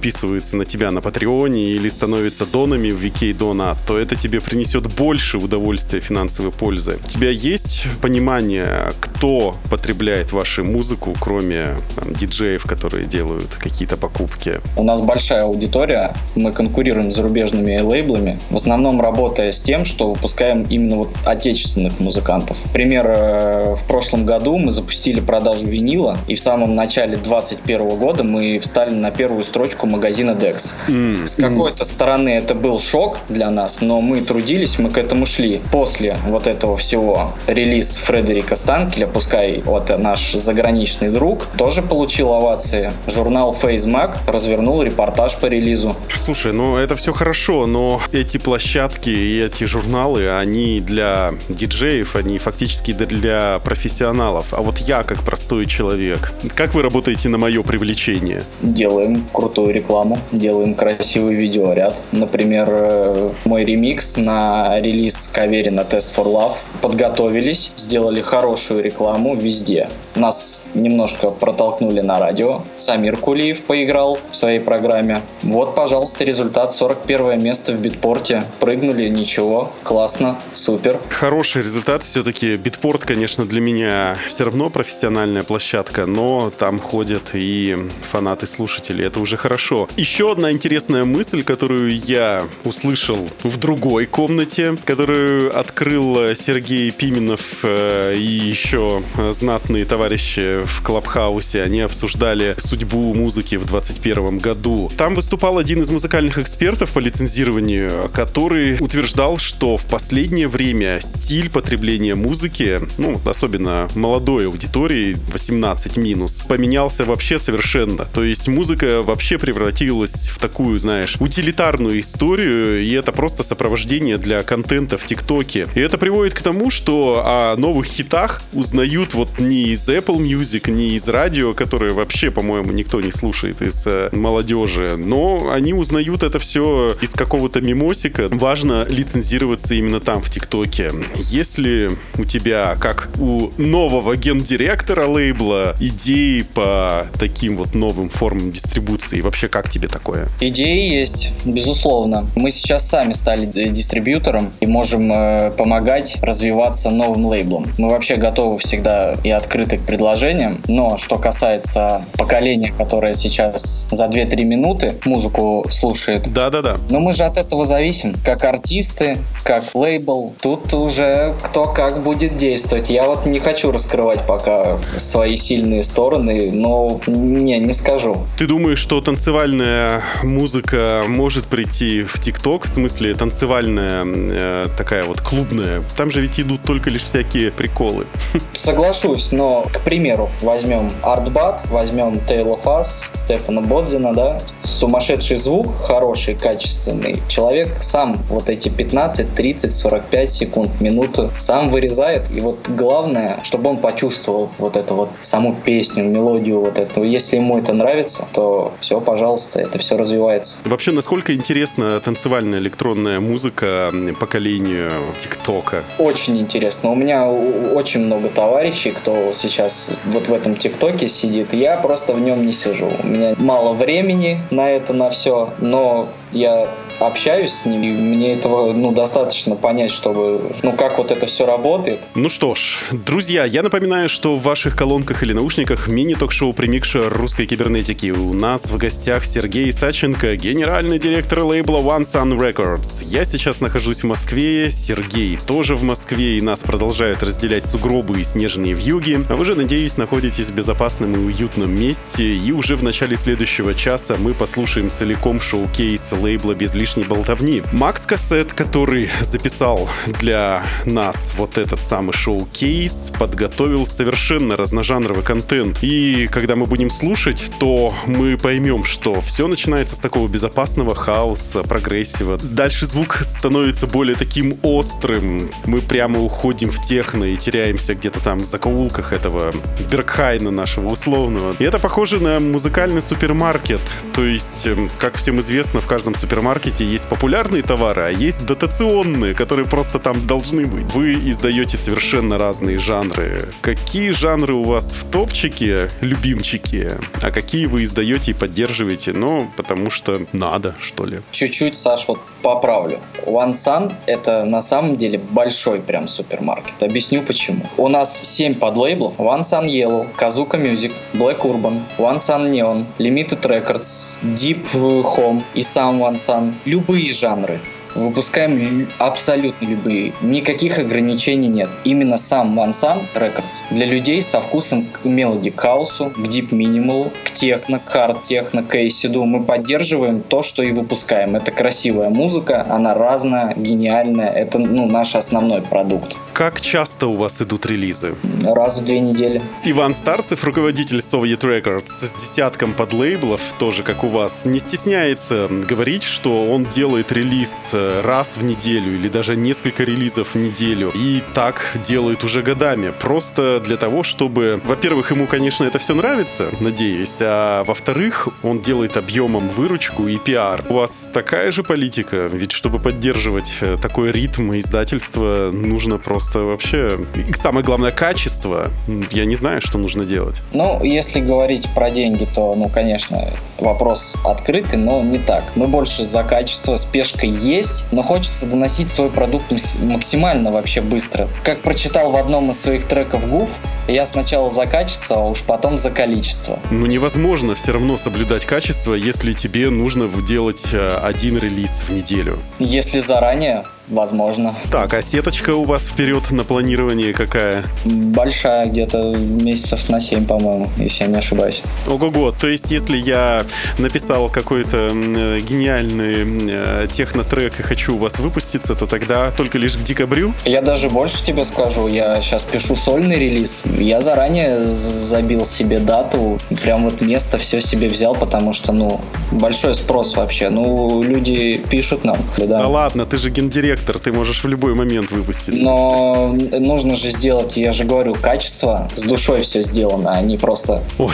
на 0.53 0.65
тебя 0.65 0.91
на 0.91 1.01
Патреоне 1.01 1.71
или 1.71 1.89
становятся 1.89 2.45
донами 2.45 2.89
в 2.89 3.03
VK 3.03 3.33
Дона, 3.33 3.75
то 3.87 3.97
это 3.97 4.15
тебе 4.15 4.39
принесет 4.39 4.93
больше 4.95 5.37
удовольствия 5.37 5.99
финансовой 5.99 6.51
пользы. 6.51 6.97
У 7.05 7.09
тебя 7.09 7.29
есть 7.29 7.87
понимание, 8.01 8.91
кто 8.99 9.55
потребляет 9.69 10.31
вашу 10.31 10.63
музыку, 10.63 11.15
кроме 11.19 11.75
там, 11.95 12.13
диджеев, 12.13 12.63
которые 12.63 13.05
делают 13.05 13.55
какие-то 13.55 13.97
покупки? 13.97 14.59
У 14.75 14.83
нас 14.83 15.01
большая 15.01 15.43
аудитория, 15.43 16.13
мы 16.35 16.51
конкурируем 16.51 17.11
с 17.11 17.15
зарубежными 17.15 17.79
лейблами, 17.79 18.39
в 18.49 18.55
основном 18.55 19.01
работая 19.01 19.51
с 19.51 19.61
тем, 19.61 19.85
что 19.85 20.13
выпускаем 20.13 20.63
именно 20.63 20.97
вот 20.97 21.09
отечественных 21.25 21.99
музыкантов. 21.99 22.57
Пример, 22.73 23.07
э, 23.07 23.75
в 23.75 23.87
прошлом 23.87 24.25
году 24.25 24.57
мы 24.57 24.71
запустили 24.71 25.19
продажу 25.19 25.67
винила, 25.67 26.17
и 26.27 26.35
в 26.35 26.39
самом 26.39 26.75
начале 26.75 27.17
2021 27.17 27.97
года 27.97 28.23
мы 28.23 28.59
встали 28.59 28.93
на 28.93 29.11
первую 29.11 29.43
строчку 29.43 29.86
магазина 29.87 30.31
Dex. 30.31 30.73
М, 30.87 31.27
С 31.27 31.35
какой-то 31.35 31.85
стороны 31.85 32.29
это 32.29 32.53
был 32.53 32.79
шок 32.79 33.19
для 33.29 33.49
нас, 33.49 33.81
но 33.81 34.01
мы 34.01 34.21
трудились, 34.21 34.79
мы 34.79 34.89
к 34.89 34.97
этому 34.97 35.25
шли. 35.25 35.61
После 35.71 36.17
вот 36.27 36.47
этого 36.47 36.77
всего 36.77 37.33
релиз 37.47 37.97
Фредерика 37.97 38.55
Станкеля, 38.55 39.07
пускай 39.07 39.61
вот 39.65 39.91
наш 39.97 40.33
заграничный 40.33 41.09
друг, 41.09 41.45
тоже 41.57 41.81
получил 41.81 42.33
овации. 42.33 42.91
Журнал 43.07 43.55
Face 43.59 43.85
Mag 43.87 44.17
развернул 44.27 44.81
репортаж 44.81 45.37
по 45.37 45.45
релизу. 45.47 45.95
Слушай, 46.23 46.53
ну 46.53 46.77
это 46.77 46.95
все 46.95 47.13
хорошо, 47.13 47.65
но 47.65 48.01
эти 48.11 48.37
площадки 48.37 49.09
и 49.09 49.39
эти 49.39 49.63
журналы, 49.63 50.29
они 50.29 50.79
для 50.81 51.31
диджеев, 51.49 52.15
они 52.15 52.37
фактически 52.37 52.91
для 52.91 53.59
профессионалов. 53.63 54.47
А 54.53 54.61
вот 54.61 54.77
я, 54.79 55.03
как 55.03 55.23
простой 55.23 55.65
человек, 55.65 56.31
как 56.55 56.73
вы 56.73 56.81
работаете 56.81 57.29
на 57.29 57.37
мое 57.37 57.63
привлечение? 57.63 58.41
Делаем 58.61 59.25
крутую 59.33 59.73
рекламу, 59.77 60.17
делаем 60.31 60.73
красивый 60.73 61.35
видеоряд. 61.35 62.01
Например, 62.11 62.67
э, 62.69 63.29
мой 63.45 63.63
ремикс 63.63 64.17
на 64.17 64.79
релиз 64.79 65.29
Каверина 65.33 65.81
Test 65.81 66.15
for 66.15 66.25
Love. 66.25 66.55
Подготовились, 66.81 67.71
сделали 67.77 68.21
хорошую 68.21 68.83
рекламу 68.83 69.35
везде. 69.35 69.89
Нас 70.15 70.63
немножко 70.73 71.29
протолкнули 71.29 72.01
на 72.01 72.19
радио. 72.19 72.63
Самир 72.75 73.17
Кулиев 73.17 73.61
поиграл 73.61 74.19
в 74.31 74.35
своей 74.35 74.59
программе. 74.59 75.21
Вот, 75.43 75.75
пожалуйста, 75.75 76.23
результат. 76.23 76.73
41 76.73 77.43
место 77.43 77.73
в 77.73 77.79
битпорте. 77.81 78.43
Прыгнули, 78.59 79.09
ничего. 79.09 79.71
Классно, 79.83 80.37
супер. 80.53 80.99
Хороший 81.09 81.61
результат. 81.61 82.03
Все-таки 82.03 82.57
битпорт, 82.57 83.03
конечно, 83.03 83.45
для 83.45 83.61
меня 83.61 84.17
все 84.27 84.45
равно 84.45 84.69
профессиональная 84.69 85.43
площадка, 85.43 86.05
но 86.05 86.51
там 86.57 86.79
ходят 86.79 87.31
и 87.33 87.75
фанаты-слушатели. 88.11 89.05
Это 89.05 89.19
уже 89.19 89.37
хорошо. 89.37 89.66
Еще 89.97 90.31
одна 90.31 90.53
интересная 90.53 91.03
мысль, 91.03 91.43
которую 91.43 91.93
я 91.93 92.45
услышал 92.63 93.27
в 93.43 93.57
другой 93.57 94.05
комнате, 94.05 94.77
которую 94.85 95.57
открыл 95.59 96.33
Сергей 96.35 96.89
Пименов 96.91 97.41
э, 97.63 98.15
и 98.15 98.21
еще 98.21 99.03
знатные 99.31 99.83
товарищи 99.83 100.63
в 100.63 100.81
Клабхаусе. 100.83 101.63
Они 101.63 101.81
обсуждали 101.81 102.55
судьбу 102.57 103.13
музыки 103.13 103.55
в 103.55 103.65
2021 103.65 104.37
году. 104.37 104.89
Там 104.97 105.15
выступал 105.15 105.57
один 105.57 105.81
из 105.81 105.89
музыкальных 105.89 106.37
экспертов 106.37 106.93
по 106.93 106.99
лицензированию, 106.99 108.09
который 108.13 108.77
утверждал, 108.79 109.37
что 109.37 109.75
в 109.75 109.83
последнее 109.85 110.47
время 110.47 111.01
стиль 111.01 111.49
потребления 111.49 112.15
музыки, 112.15 112.79
ну, 112.97 113.19
особенно 113.25 113.89
молодой 113.95 114.47
аудитории, 114.47 115.17
18 115.33 115.97
минус, 115.97 116.45
поменялся 116.47 117.03
вообще 117.03 117.37
совершенно. 117.37 118.05
То 118.05 118.23
есть 118.23 118.47
музыка 118.47 119.01
вообще 119.03 119.37
превратилась 119.47 120.27
в 120.27 120.39
такую, 120.39 120.77
знаешь, 120.77 121.15
утилитарную 121.21 122.01
историю, 122.01 122.83
и 122.83 122.91
это 122.91 123.13
просто 123.13 123.43
сопровождение 123.43 124.17
для 124.17 124.43
контента 124.43 124.97
в 124.97 125.05
ТикТоке. 125.05 125.67
И 125.73 125.79
это 125.79 125.97
приводит 125.97 126.33
к 126.33 126.41
тому, 126.41 126.69
что 126.69 127.23
о 127.25 127.55
новых 127.55 127.85
хитах 127.85 128.41
узнают 128.51 129.13
вот 129.13 129.39
не 129.39 129.69
из 129.69 129.87
Apple 129.87 130.17
Music, 130.17 130.69
не 130.69 130.95
из 130.95 131.07
радио, 131.07 131.53
которое 131.53 131.93
вообще, 131.93 132.29
по-моему, 132.29 132.73
никто 132.73 132.99
не 132.99 133.13
слушает 133.13 133.61
из 133.61 133.87
э, 133.87 134.09
молодежи, 134.11 134.97
но 134.97 135.49
они 135.49 135.73
узнают 135.73 136.23
это 136.23 136.39
все 136.39 136.97
из 136.99 137.13
какого-то 137.13 137.61
мимосика. 137.61 138.27
Важно 138.31 138.85
лицензироваться 138.89 139.75
именно 139.75 140.01
там, 140.01 140.21
в 140.21 140.29
ТикТоке. 140.29 140.91
Если 141.15 141.89
у 142.17 142.25
тебя, 142.25 142.75
как 142.81 143.09
у 143.17 143.51
нового 143.57 144.17
гендиректора 144.17 145.05
лейбла, 145.05 145.77
идеи 145.79 146.41
по 146.41 147.07
таким 147.17 147.55
вот 147.55 147.75
новым 147.75 148.09
формам 148.09 148.51
дистрибуции, 148.51 149.21
вообще 149.21 149.36
как 149.47 149.69
тебе 149.69 149.87
такое? 149.87 150.27
Идеи 150.39 150.91
есть, 150.91 151.29
безусловно. 151.45 152.25
Мы 152.35 152.49
сейчас 152.49 152.87
сами 152.89 153.13
стали 153.13 153.45
дистрибьютором 153.45 154.51
и 154.59 154.65
можем 154.65 155.11
э, 155.13 155.51
помогать 155.51 156.17
развиваться 156.21 156.89
новым 156.89 157.27
лейблом. 157.27 157.67
Мы 157.77 157.89
вообще 157.89 158.15
готовы 158.15 158.57
всегда 158.57 159.15
и 159.23 159.29
открыты 159.29 159.77
к 159.77 159.81
предложениям, 159.81 160.61
но 160.67 160.97
что 160.97 161.19
касается 161.19 162.03
поколения, 162.17 162.73
которое 162.75 163.13
сейчас 163.13 163.87
за 163.91 164.05
2-3 164.05 164.43
минуты 164.43 164.95
музыку 165.05 165.65
слушает, 165.69 166.31
Да-да-да. 166.33 166.77
но 166.89 166.99
мы 166.99 167.13
же 167.13 167.23
от 167.23 167.37
этого 167.37 167.65
зависим. 167.65 168.15
Как 168.25 168.43
артисты, 168.43 169.19
как 169.43 169.63
лейбл. 169.75 170.33
Тут 170.41 170.73
уже 170.73 171.35
кто 171.43 171.65
как 171.65 172.01
будет 172.01 172.37
действовать. 172.37 172.89
Я 172.89 173.03
вот 173.05 173.25
не 173.25 173.39
хочу 173.39 173.71
раскрывать 173.71 174.25
пока 174.25 174.77
свои 174.97 175.37
сильные 175.37 175.83
стороны, 175.83 176.51
но 176.51 176.99
не, 177.07 177.59
не 177.59 177.73
скажу. 177.73 178.17
Ты 178.37 178.47
думаешь, 178.47 178.79
что 178.79 179.01
танцевальная 179.27 180.03
музыка 180.23 181.03
может 181.05 181.47
прийти 181.47 182.01
в 182.01 182.17
ТикТок? 182.17 182.63
В 182.63 182.69
смысле, 182.69 183.13
танцевальная 183.13 184.05
э, 184.05 184.67
такая 184.77 185.03
вот 185.03 185.19
клубная? 185.19 185.83
Там 185.97 186.11
же 186.11 186.21
ведь 186.21 186.39
идут 186.39 186.63
только 186.63 186.89
лишь 186.89 187.03
всякие 187.03 187.51
приколы. 187.51 188.05
Соглашусь, 188.53 189.33
но, 189.33 189.67
к 189.73 189.81
примеру, 189.81 190.29
возьмем 190.41 190.93
Артбат, 191.01 191.63
возьмем 191.69 192.21
Tale 192.25 192.57
of 192.57 192.63
Us, 192.63 193.09
Стефана 193.11 193.59
Бодзина, 193.59 194.13
да, 194.13 194.39
сумасшедший 194.45 195.35
звук, 195.35 195.75
хороший, 195.75 196.35
качественный. 196.35 197.21
Человек 197.27 197.75
сам 197.81 198.17
вот 198.29 198.49
эти 198.49 198.69
15, 198.69 199.35
30, 199.35 199.73
45 199.73 200.31
секунд, 200.31 200.79
минуту 200.79 201.31
сам 201.33 201.69
вырезает, 201.69 202.31
и 202.31 202.39
вот 202.39 202.69
главное, 202.69 203.41
чтобы 203.43 203.71
он 203.71 203.77
почувствовал 203.79 204.51
вот 204.57 204.77
эту 204.77 204.95
вот 204.95 205.09
саму 205.19 205.53
песню, 205.53 206.05
мелодию 206.05 206.61
вот 206.61 206.79
эту. 206.79 207.03
Если 207.03 207.35
ему 207.35 207.57
это 207.57 207.73
нравится, 207.73 208.25
то 208.31 208.71
все, 208.79 209.01
пожалуйста, 209.01 209.16
это 209.59 209.79
все 209.79 209.97
развивается. 209.97 210.57
Вообще, 210.63 210.91
насколько 210.91 211.33
интересна 211.33 211.99
танцевальная 211.99 212.59
электронная 212.59 213.19
музыка 213.19 213.91
поколению 214.19 214.91
ТикТока? 215.19 215.83
Очень 215.97 216.39
интересно. 216.39 216.91
У 216.91 216.95
меня 216.95 217.27
очень 217.27 218.01
много 218.01 218.29
товарищей, 218.29 218.91
кто 218.91 219.31
сейчас 219.33 219.91
вот 220.05 220.27
в 220.27 220.33
этом 220.33 220.55
ТикТоке 220.55 221.07
сидит. 221.07 221.53
Я 221.53 221.77
просто 221.77 222.13
в 222.13 222.19
нем 222.19 222.45
не 222.45 222.53
сижу. 222.53 222.89
У 223.03 223.07
меня 223.07 223.35
мало 223.37 223.73
времени 223.73 224.41
на 224.51 224.69
это, 224.69 224.93
на 224.93 225.09
все, 225.09 225.53
но 225.59 226.09
я 226.37 226.67
общаюсь 226.99 227.51
с 227.51 227.65
ними, 227.65 227.87
и 227.87 227.91
мне 227.91 228.33
этого 228.33 228.73
ну, 228.73 228.91
достаточно 228.91 229.55
понять, 229.55 229.91
чтобы, 229.91 230.41
ну, 230.63 230.73
как 230.73 230.97
вот 230.97 231.11
это 231.11 231.27
все 231.27 231.45
работает. 231.45 231.99
Ну 232.15 232.29
что 232.29 232.55
ж, 232.55 232.79
друзья, 232.91 233.45
я 233.45 233.61
напоминаю, 233.61 234.09
что 234.09 234.35
в 234.35 234.41
ваших 234.41 234.75
колонках 234.75 235.23
или 235.23 235.33
наушниках 235.33 235.87
мини-ток-шоу 235.87 236.53
«Примикша 236.53 237.09
русской 237.09 237.45
кибернетики». 237.45 238.11
У 238.11 238.33
нас 238.33 238.65
в 238.71 238.77
гостях 238.77 239.25
Сергей 239.25 239.71
Саченко, 239.71 240.35
генеральный 240.35 240.97
директор 240.99 241.43
лейбла 241.43 241.77
One 241.77 242.01
Sun 242.01 242.37
Records. 242.37 243.03
Я 243.03 243.25
сейчас 243.25 243.61
нахожусь 243.61 244.01
в 244.01 244.05
Москве, 244.05 244.69
Сергей 244.69 245.37
тоже 245.37 245.75
в 245.75 245.83
Москве, 245.83 246.37
и 246.37 246.41
нас 246.41 246.61
продолжают 246.61 247.21
разделять 247.21 247.65
сугробы 247.65 248.21
и 248.21 248.23
снежные 248.23 248.73
вьюги. 248.73 249.19
А 249.29 249.35
вы 249.35 249.45
же, 249.45 249.55
надеюсь, 249.55 249.97
находитесь 249.97 250.47
в 250.47 250.55
безопасном 250.55 251.13
и 251.13 251.17
уютном 251.17 251.79
месте, 251.79 252.35
и 252.35 252.51
уже 252.51 252.75
в 252.75 252.83
начале 252.83 253.15
следующего 253.15 253.75
часа 253.75 254.15
мы 254.17 254.33
послушаем 254.33 254.89
целиком 254.89 255.39
шоу-кейс 255.39 256.11
без 256.35 256.73
лишней 256.73 257.05
болтовни. 257.05 257.63
Макс 257.71 258.05
Кассет, 258.05 258.53
который 258.53 259.09
записал 259.21 259.89
для 260.19 260.63
нас 260.85 261.33
вот 261.37 261.57
этот 261.57 261.81
самый 261.81 262.13
шоу-кейс, 262.13 263.11
подготовил 263.17 263.85
совершенно 263.85 264.57
разножанровый 264.57 265.23
контент. 265.23 265.79
И 265.81 266.27
когда 266.27 266.55
мы 266.55 266.65
будем 266.65 266.89
слушать, 266.89 267.51
то 267.59 267.93
мы 268.05 268.37
поймем, 268.37 268.83
что 268.83 269.21
все 269.21 269.47
начинается 269.47 269.95
с 269.95 269.99
такого 269.99 270.27
безопасного 270.27 270.95
хаоса, 270.95 271.63
прогрессива. 271.63 272.37
Дальше 272.37 272.85
звук 272.85 273.21
становится 273.21 273.87
более 273.87 274.15
таким 274.15 274.57
острым. 274.63 275.49
Мы 275.65 275.79
прямо 275.79 276.19
уходим 276.19 276.69
в 276.69 276.81
техно 276.81 277.25
и 277.25 277.37
теряемся 277.37 277.95
где-то 277.95 278.19
там 278.19 278.39
в 278.39 278.45
закоулках 278.45 279.13
этого 279.13 279.53
Бергхайна 279.91 280.51
нашего 280.51 280.89
условного. 280.89 281.55
И 281.59 281.63
это 281.63 281.79
похоже 281.79 282.19
на 282.19 282.39
музыкальный 282.39 283.01
супермаркет. 283.01 283.81
То 284.13 284.25
есть, 284.25 284.65
эм, 284.65 284.89
как 284.97 285.15
всем 285.15 285.39
известно, 285.39 285.81
в 285.81 285.87
каждом 285.87 286.06
супермаркете 286.15 286.85
есть 286.85 287.07
популярные 287.07 287.63
товары, 287.63 288.03
а 288.03 288.09
есть 288.09 288.45
дотационные, 288.45 289.33
которые 289.33 289.65
просто 289.65 289.99
там 289.99 290.27
должны 290.27 290.65
быть. 290.65 290.85
Вы 290.93 291.13
издаете 291.29 291.77
совершенно 291.77 292.37
разные 292.37 292.77
жанры. 292.77 293.49
Какие 293.61 294.11
жанры 294.11 294.53
у 294.53 294.63
вас 294.63 294.93
в 294.93 295.09
топчике, 295.09 295.89
любимчики, 296.01 296.91
а 297.21 297.31
какие 297.31 297.65
вы 297.65 297.83
издаете 297.83 298.31
и 298.31 298.33
поддерживаете? 298.33 299.13
Ну, 299.13 299.49
потому 299.55 299.89
что 299.89 300.21
надо, 300.33 300.75
что 300.79 301.05
ли. 301.05 301.19
Чуть-чуть, 301.31 301.75
Саш, 301.75 302.07
вот 302.07 302.19
поправлю. 302.41 302.99
One 303.25 303.51
Sun— 303.51 303.93
это 304.05 304.45
на 304.45 304.61
самом 304.61 304.97
деле 304.97 305.19
большой 305.19 305.79
прям 305.79 306.07
супермаркет. 306.07 306.81
Объясню 306.81 307.21
почему. 307.23 307.65
У 307.77 307.87
нас 307.89 308.19
7 308.23 308.55
подлейблов. 308.55 309.17
One 309.17 309.41
Sun 309.41 309.65
Yellow, 309.65 310.07
Kazuka 310.17 310.57
Music, 310.57 310.91
Black 311.13 311.39
Urban, 311.41 311.81
One 311.97 312.17
Sun 312.17 312.51
Neon, 312.51 312.85
Limited 312.99 313.41
Records, 313.41 314.21
Deep 314.23 314.63
Home 314.73 315.43
и 315.53 315.63
сам 315.63 315.96
One 315.97 316.15
Sun. 316.15 316.53
Любые 316.65 317.13
жанры 317.13 317.59
выпускаем 317.97 318.57
лю- 318.57 318.87
абсолютно 318.97 319.65
любые. 319.65 320.13
Никаких 320.21 320.79
ограничений 320.79 321.47
нет. 321.47 321.69
Именно 321.83 322.17
сам 322.17 322.57
One 322.59 322.71
Sun 322.71 323.01
Records 323.15 323.55
для 323.71 323.85
людей 323.85 324.21
со 324.21 324.39
вкусом 324.41 324.85
к 324.85 325.05
мелоди 325.05 325.49
к 325.49 325.59
хаусу, 325.59 326.11
к 326.15 326.27
дип 326.27 326.51
минималу, 326.51 327.11
к 327.23 327.31
техно, 327.31 327.79
к 327.79 327.89
хард 327.89 328.23
техно, 328.23 328.63
к 328.63 328.75
эйсиду. 328.75 329.25
Мы 329.25 329.43
поддерживаем 329.43 330.21
то, 330.21 330.43
что 330.43 330.63
и 330.63 330.71
выпускаем. 330.71 331.35
Это 331.35 331.51
красивая 331.51 332.09
музыка, 332.09 332.65
она 332.69 332.93
разная, 332.93 333.53
гениальная. 333.55 334.29
Это 334.29 334.59
ну, 334.59 334.87
наш 334.87 335.15
основной 335.15 335.61
продукт. 335.61 336.15
Как 336.33 336.61
часто 336.61 337.07
у 337.07 337.15
вас 337.15 337.41
идут 337.41 337.65
релизы? 337.65 338.15
Раз 338.43 338.79
в 338.79 338.85
две 338.85 338.99
недели. 338.99 339.41
Иван 339.65 339.95
Старцев, 339.95 340.43
руководитель 340.43 340.97
Soviet 340.97 341.39
Records, 341.41 341.87
с 341.87 342.13
десятком 342.13 342.73
подлейблов, 342.73 343.41
тоже 343.57 343.83
как 343.83 344.03
у 344.03 344.07
вас, 344.07 344.45
не 344.45 344.59
стесняется 344.59 345.47
говорить, 345.49 346.03
что 346.03 346.51
он 346.51 346.65
делает 346.65 347.11
релиз 347.11 347.71
э, 347.73 347.86
раз 348.03 348.37
в 348.37 348.43
неделю 348.43 348.95
или 348.95 349.07
даже 349.07 349.35
несколько 349.35 349.83
релизов 349.83 350.35
в 350.35 350.37
неделю. 350.37 350.91
И 350.95 351.21
так 351.33 351.77
делает 351.87 352.23
уже 352.23 352.41
годами. 352.41 352.91
Просто 352.99 353.59
для 353.59 353.77
того, 353.77 354.03
чтобы, 354.03 354.61
во-первых, 354.65 355.11
ему, 355.11 355.27
конечно, 355.27 355.63
это 355.63 355.79
все 355.79 355.93
нравится, 355.93 356.49
надеюсь, 356.59 357.17
а 357.21 357.63
во-вторых, 357.63 358.29
он 358.43 358.59
делает 358.61 358.97
объемом 358.97 359.47
выручку 359.49 360.07
и 360.07 360.17
пиар. 360.17 360.63
У 360.69 360.75
вас 360.75 361.09
такая 361.13 361.51
же 361.51 361.63
политика, 361.63 362.29
ведь 362.31 362.51
чтобы 362.51 362.79
поддерживать 362.79 363.57
э, 363.61 363.77
такой 363.81 364.11
ритм 364.11 364.51
издательства, 364.57 365.51
нужно 365.51 365.97
просто 365.97 366.39
вообще... 366.39 366.99
И 367.15 367.33
самое 367.33 367.65
главное, 367.65 367.91
качество. 367.91 368.71
Я 369.11 369.25
не 369.25 369.35
знаю, 369.35 369.61
что 369.61 369.77
нужно 369.77 370.05
делать. 370.05 370.41
Ну, 370.51 370.83
если 370.83 371.19
говорить 371.19 371.67
про 371.73 371.89
деньги, 371.89 372.27
то, 372.33 372.55
ну, 372.55 372.69
конечно, 372.69 373.33
вопрос 373.59 374.15
открытый, 374.25 374.79
но 374.79 375.01
не 375.01 375.19
так. 375.19 375.43
Мы 375.55 375.67
больше 375.67 376.05
за 376.05 376.23
качество, 376.23 376.75
спешка 376.75 377.25
есть, 377.25 377.76
но 377.91 378.01
хочется 378.01 378.45
доносить 378.45 378.89
свой 378.89 379.09
продукт 379.09 379.51
макс- 379.51 379.77
максимально 379.79 380.51
вообще 380.51 380.81
быстро. 380.81 381.27
Как 381.43 381.61
прочитал 381.61 382.11
в 382.11 382.15
одном 382.15 382.51
из 382.51 382.59
своих 382.59 382.85
треков 382.85 383.27
Гуф, 383.29 383.49
я 383.87 384.05
сначала 384.05 384.49
за 384.49 384.65
качество, 384.65 385.17
а 385.17 385.23
уж 385.25 385.41
потом 385.41 385.77
за 385.77 385.91
количество. 385.91 386.59
Ну, 386.71 386.85
невозможно 386.85 387.55
все 387.55 387.73
равно 387.73 387.97
соблюдать 387.97 388.45
качество, 388.45 388.93
если 388.93 389.33
тебе 389.33 389.69
нужно 389.69 390.07
делать 390.07 390.67
э, 390.73 390.99
один 391.03 391.37
релиз 391.37 391.83
в 391.87 391.93
неделю. 391.93 392.39
Если 392.59 392.99
заранее, 392.99 393.65
возможно. 393.87 394.55
Так, 394.71 394.93
а 394.93 395.01
сеточка 395.01 395.51
у 395.55 395.63
вас 395.63 395.87
вперед 395.87 396.29
на 396.31 396.43
планирование 396.43 397.13
какая? 397.13 397.63
Большая, 397.85 398.65
где-то 398.67 399.15
месяцев 399.15 399.87
на 399.89 400.01
7, 400.01 400.25
по-моему, 400.25 400.69
если 400.77 401.03
я 401.03 401.09
не 401.09 401.17
ошибаюсь. 401.17 401.61
Ого-го, 401.87 402.31
то 402.31 402.47
есть 402.47 402.71
если 402.71 402.97
я 402.97 403.45
написал 403.77 404.29
какой-то 404.29 404.91
э, 404.93 405.39
гениальный 405.39 406.49
э, 406.49 406.87
технотрек 406.91 407.59
и 407.59 407.63
хочу 407.63 407.95
у 407.95 407.97
вас 407.97 408.19
выпуститься, 408.19 408.75
то 408.75 408.85
тогда 408.87 409.31
только 409.31 409.57
лишь 409.57 409.77
к 409.77 409.83
декабрю? 409.83 410.33
Я 410.45 410.61
даже 410.61 410.89
больше 410.89 411.23
тебе 411.23 411.45
скажу, 411.45 411.87
я 411.87 412.21
сейчас 412.21 412.43
пишу 412.43 412.75
сольный 412.75 413.17
релиз. 413.17 413.63
Я 413.77 414.01
заранее 414.01 414.65
забил 414.65 415.45
себе 415.45 415.79
дату, 415.79 416.39
прям 416.63 416.83
вот 416.83 417.01
место 417.01 417.37
все 417.37 417.61
себе 417.61 417.87
взял, 417.89 418.15
потому 418.15 418.53
что, 418.53 418.71
ну, 418.73 418.99
большой 419.31 419.75
спрос 419.75 420.15
вообще. 420.15 420.49
Ну, 420.49 421.03
люди 421.03 421.57
пишут 421.69 422.03
нам. 422.03 422.17
Да 422.37 422.45
Да. 422.45 422.67
ладно, 422.67 423.05
ты 423.05 423.17
же 423.17 423.29
гендиректор, 423.29 423.76
ты 423.85 424.13
можешь 424.13 424.43
в 424.43 424.47
любой 424.47 424.73
момент 424.75 425.11
выпуститься. 425.11 425.61
Но 425.61 426.35
нужно 426.51 426.95
же 426.95 427.11
сделать, 427.11 427.57
я 427.57 427.73
же 427.73 427.83
говорю, 427.83 428.15
качество, 428.15 428.89
с 428.95 429.03
душой 429.03 429.41
все 429.41 429.61
сделано, 429.61 430.13
а 430.13 430.21
не 430.21 430.37
просто 430.37 430.83
Ой, 430.97 431.13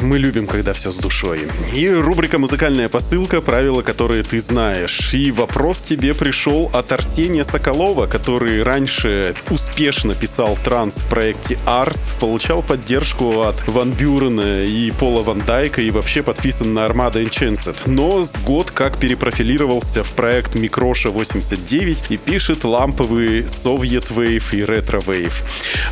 мы 0.00 0.18
любим, 0.18 0.46
когда 0.46 0.72
все 0.72 0.92
с 0.92 0.98
душой. 0.98 1.48
И 1.74 1.88
рубрика 1.88 2.38
«Музыкальная 2.38 2.88
посылка», 2.88 3.40
правила, 3.40 3.82
которые 3.82 4.22
ты 4.22 4.40
знаешь. 4.40 5.14
И 5.14 5.30
вопрос 5.30 5.82
тебе 5.82 6.14
пришел 6.14 6.70
от 6.72 6.92
Арсения 6.92 7.44
Соколова, 7.44 8.06
который 8.06 8.62
раньше 8.62 9.34
успешно 9.50 10.14
писал 10.14 10.58
транс 10.62 10.98
в 10.98 11.08
проекте 11.08 11.58
Ars, 11.66 12.18
получал 12.20 12.62
поддержку 12.62 13.42
от 13.42 13.56
Ван 13.68 13.92
Бюрена 13.92 14.64
и 14.64 14.90
Пола 14.90 15.22
Ван 15.22 15.42
Дайка 15.46 15.82
и 15.82 15.90
вообще 15.90 16.22
подписан 16.22 16.74
на 16.74 16.80
Armada 16.80 17.24
Enchanted. 17.24 17.76
Но 17.86 18.24
с 18.24 18.36
год 18.38 18.70
как 18.70 18.98
перепрофилировался 18.98 20.04
в 20.04 20.12
проект 20.12 20.54
Микроша 20.54 21.10
89 21.10 22.01
и 22.08 22.16
пишет 22.16 22.64
ламповый 22.64 23.40
Soviet 23.40 24.12
Wave 24.14 24.44
и 24.52 24.60
Retro 24.62 25.04
Wave. 25.04 25.34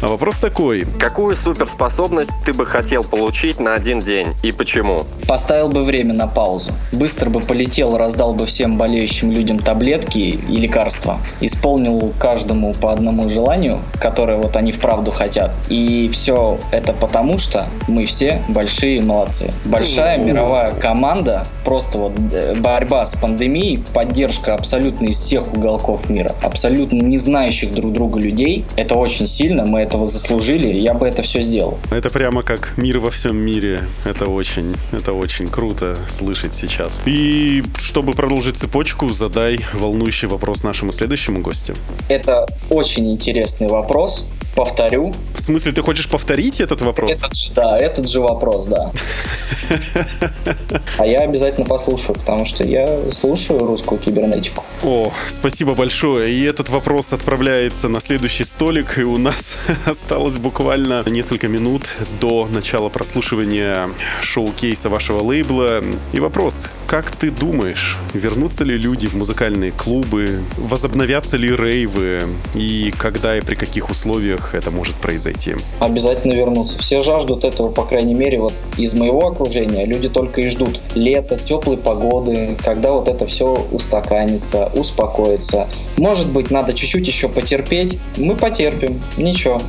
А 0.01 0.09
вопрос 0.09 0.39
такой, 0.39 0.87
Какую 0.99 1.35
суперспособность 1.35 2.31
ты 2.45 2.53
бы 2.53 2.67
хотел 2.67 3.03
получить 3.05 3.59
на 3.59 3.75
один 3.75 4.01
день 4.01 4.35
и 4.43 4.53
почему? 4.53 5.07
Поставил 5.27 5.69
бы 5.69 5.85
время 5.85 6.13
на 6.13 6.27
паузу. 6.27 6.73
Быстро 6.93 7.31
бы 7.31 7.41
полетел, 7.41 7.97
раздал 7.97 8.35
бы 8.35 8.47
всем 8.47 8.77
болеющим 8.77 9.31
людям 9.31 9.59
таблетки 9.59 10.19
и 10.19 10.57
лекарства. 10.57 11.21
Исполнил 11.41 12.13
каждому 12.19 12.75
по 12.75 12.93
одному 12.93 13.29
желанию, 13.29 13.81
которое 14.01 14.37
вот 14.37 14.57
они 14.57 14.73
вправду 14.73 15.11
хотят. 15.11 15.55
И 15.69 16.11
все 16.13 16.59
это 16.71 16.93
потому, 16.93 17.39
что 17.39 17.67
мы 17.89 18.05
все 18.05 18.43
большие 18.49 19.03
молодцы. 19.03 19.53
Большая 19.65 20.19
мировая 20.19 20.73
команда, 20.75 21.47
просто 21.65 21.99
вот 21.99 22.13
э, 22.33 22.55
борьба 22.57 23.05
с 23.05 23.15
пандемией, 23.17 23.83
поддержка 23.95 24.55
абсолютно 24.55 25.07
из 25.07 25.19
всех 25.19 25.53
уголков 25.55 26.00
мира, 26.09 26.35
абсолютно 26.43 27.03
не 27.03 27.19
знающих 27.19 27.73
друг 27.73 27.93
друга 27.93 28.21
людей. 28.21 28.65
Это 28.77 28.95
очень 28.95 29.27
сильно, 29.27 29.67
мы 29.67 29.81
этого 29.81 30.07
заслужили, 30.07 30.73
я 30.73 30.95
бы 30.95 31.07
это 31.07 31.23
все 31.23 31.41
сделал. 31.41 31.79
Это 31.91 32.11
прямо 32.11 32.43
как 32.43 32.77
мир 32.77 32.99
во 33.01 33.11
всем 33.11 33.37
мире. 33.37 33.81
Это 34.05 34.27
очень, 34.27 34.75
это 34.93 35.13
очень 35.13 35.49
круто 35.49 35.97
слышать 36.09 36.55
сейчас. 36.55 37.03
И 37.07 37.63
чтобы 37.77 38.13
продолжить 38.13 38.57
цепочку, 38.57 39.11
задай 39.11 39.61
волнующий 39.75 40.29
вопрос 40.29 40.65
нашему 40.65 40.93
следующему 40.93 41.41
гостю. 41.41 41.75
Это 42.09 42.47
очень 42.71 43.11
интересный 43.11 43.69
вопрос. 43.69 44.27
Повторю. 44.55 45.13
В 45.41 45.43
смысле, 45.43 45.73
ты 45.73 45.81
хочешь 45.81 46.07
повторить 46.07 46.61
этот 46.61 46.83
вопрос? 46.83 47.11
Этот 47.11 47.33
да, 47.55 47.79
этот 47.79 48.07
же 48.09 48.21
вопрос, 48.21 48.67
да. 48.67 48.93
А 50.99 51.07
я 51.07 51.21
обязательно 51.21 51.67
послушаю, 51.67 52.15
потому 52.15 52.45
что 52.45 52.63
я 52.63 53.11
слушаю 53.11 53.61
русскую 53.61 53.99
кибернетику. 53.99 54.65
О, 54.83 55.11
спасибо 55.29 55.75
большое. 55.75 56.31
И 56.31 56.45
этот 56.45 56.69
вопрос 56.69 57.15
отправляется 57.15 57.89
на 57.89 58.01
следующий 58.01 58.45
столик, 58.45 58.99
и 58.99 59.03
у 59.03 59.17
нас 59.17 59.57
осталось 59.87 60.37
буквально 60.37 61.05
несколько 61.07 61.49
минут 61.49 61.89
до 62.21 62.47
начала 62.47 62.91
прослушивания 62.91 63.89
шоу-кейса 64.21 64.91
вашего 64.91 65.23
лейбла. 65.23 65.83
И 66.13 66.21
вопрос, 66.21 66.67
как 66.87 67.17
ты 67.17 67.31
думаешь, 67.31 67.97
вернутся 68.13 68.65
ли 68.65 68.77
люди 68.77 69.07
в 69.07 69.17
музыкальные 69.17 69.73
клубы, 69.73 70.41
возобновятся 70.59 71.39
ли 71.39 71.55
рейвы, 71.57 72.23
и 72.55 72.93
когда 72.99 73.39
и 73.39 73.41
при 73.41 73.55
каких 73.55 73.91
условиях 73.91 74.55
это 74.55 74.71
может 74.71 74.97
произойти? 74.97 75.30
Обязательно 75.79 76.35
вернуться. 76.35 76.79
Все 76.79 77.03
жаждут 77.03 77.45
этого, 77.45 77.71
по 77.71 77.85
крайней 77.85 78.15
мере, 78.15 78.39
вот 78.39 78.55
из 78.77 78.95
моего 78.95 79.27
окружения. 79.29 79.85
Люди 79.85 80.09
только 80.09 80.41
и 80.41 80.49
ждут 80.49 80.81
лета, 80.95 81.39
теплой 81.39 81.77
погоды, 81.77 82.57
когда 82.63 82.93
вот 82.93 83.09
это 83.09 83.27
все 83.27 83.67
устаканится, 83.73 84.71
успокоится. 84.75 85.69
Может 85.97 86.29
быть, 86.29 86.51
надо 86.51 86.73
чуть-чуть 86.73 87.07
еще 87.07 87.29
потерпеть. 87.29 87.99
Мы 88.17 88.35
потерпим. 88.35 89.01
Ничего. 89.17 89.61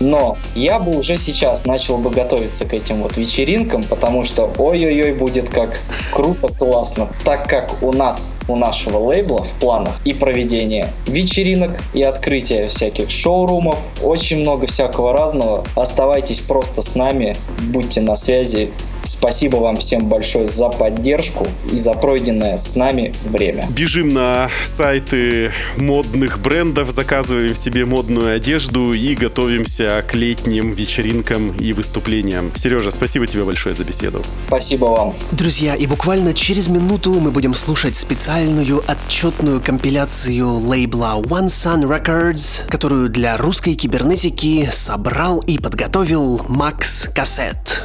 Но 0.00 0.36
я 0.54 0.78
бы 0.78 0.96
уже 0.96 1.16
сейчас 1.16 1.64
начал 1.66 1.98
бы 1.98 2.10
готовиться 2.10 2.64
к 2.64 2.72
этим 2.72 3.02
вот 3.02 3.16
вечеринкам, 3.16 3.82
потому 3.82 4.24
что 4.24 4.52
ой-ой-ой 4.58 5.12
будет 5.12 5.48
как 5.48 5.80
круто, 6.12 6.48
классно. 6.48 7.08
Так 7.24 7.48
как 7.48 7.82
у 7.82 7.92
нас, 7.92 8.32
у 8.48 8.56
нашего 8.56 8.98
лейбла 8.98 9.44
в 9.44 9.50
планах 9.60 10.00
и 10.04 10.12
проведение 10.12 10.92
вечеринок, 11.06 11.80
и 11.94 12.02
открытие 12.02 12.68
всяких 12.68 13.10
шоурумов, 13.10 13.78
очень 14.02 14.38
много 14.38 14.66
всякого 14.66 15.12
разного. 15.12 15.64
Оставайтесь 15.74 16.40
просто 16.40 16.82
с 16.82 16.94
нами, 16.94 17.36
будьте 17.60 18.00
на 18.00 18.16
связи. 18.16 18.72
Спасибо 19.08 19.56
вам 19.56 19.76
всем 19.76 20.06
большое 20.06 20.46
за 20.46 20.68
поддержку 20.68 21.46
и 21.72 21.76
за 21.76 21.92
пройденное 21.94 22.58
с 22.58 22.76
нами 22.76 23.14
время. 23.24 23.66
Бежим 23.70 24.12
на 24.12 24.50
сайты 24.66 25.50
модных 25.78 26.40
брендов, 26.40 26.90
заказываем 26.90 27.54
себе 27.54 27.86
модную 27.86 28.36
одежду 28.36 28.92
и 28.92 29.14
готовимся 29.14 30.04
к 30.06 30.14
летним 30.14 30.72
вечеринкам 30.72 31.52
и 31.52 31.72
выступлениям. 31.72 32.52
Сережа, 32.54 32.90
спасибо 32.90 33.26
тебе 33.26 33.44
большое 33.44 33.74
за 33.74 33.84
беседу. 33.84 34.22
Спасибо 34.46 34.86
вам. 34.86 35.14
Друзья, 35.32 35.74
и 35.74 35.86
буквально 35.86 36.34
через 36.34 36.68
минуту 36.68 37.12
мы 37.14 37.30
будем 37.30 37.54
слушать 37.54 37.96
специальную 37.96 38.82
отчетную 38.86 39.62
компиляцию 39.62 40.58
лейбла 40.58 41.14
One 41.16 41.46
Sun 41.46 41.82
Records, 41.82 42.68
которую 42.68 43.08
для 43.08 43.38
русской 43.38 43.74
кибернетики 43.74 44.68
собрал 44.70 45.40
и 45.40 45.58
подготовил 45.58 46.42
Макс 46.48 47.08
Кассет. 47.14 47.84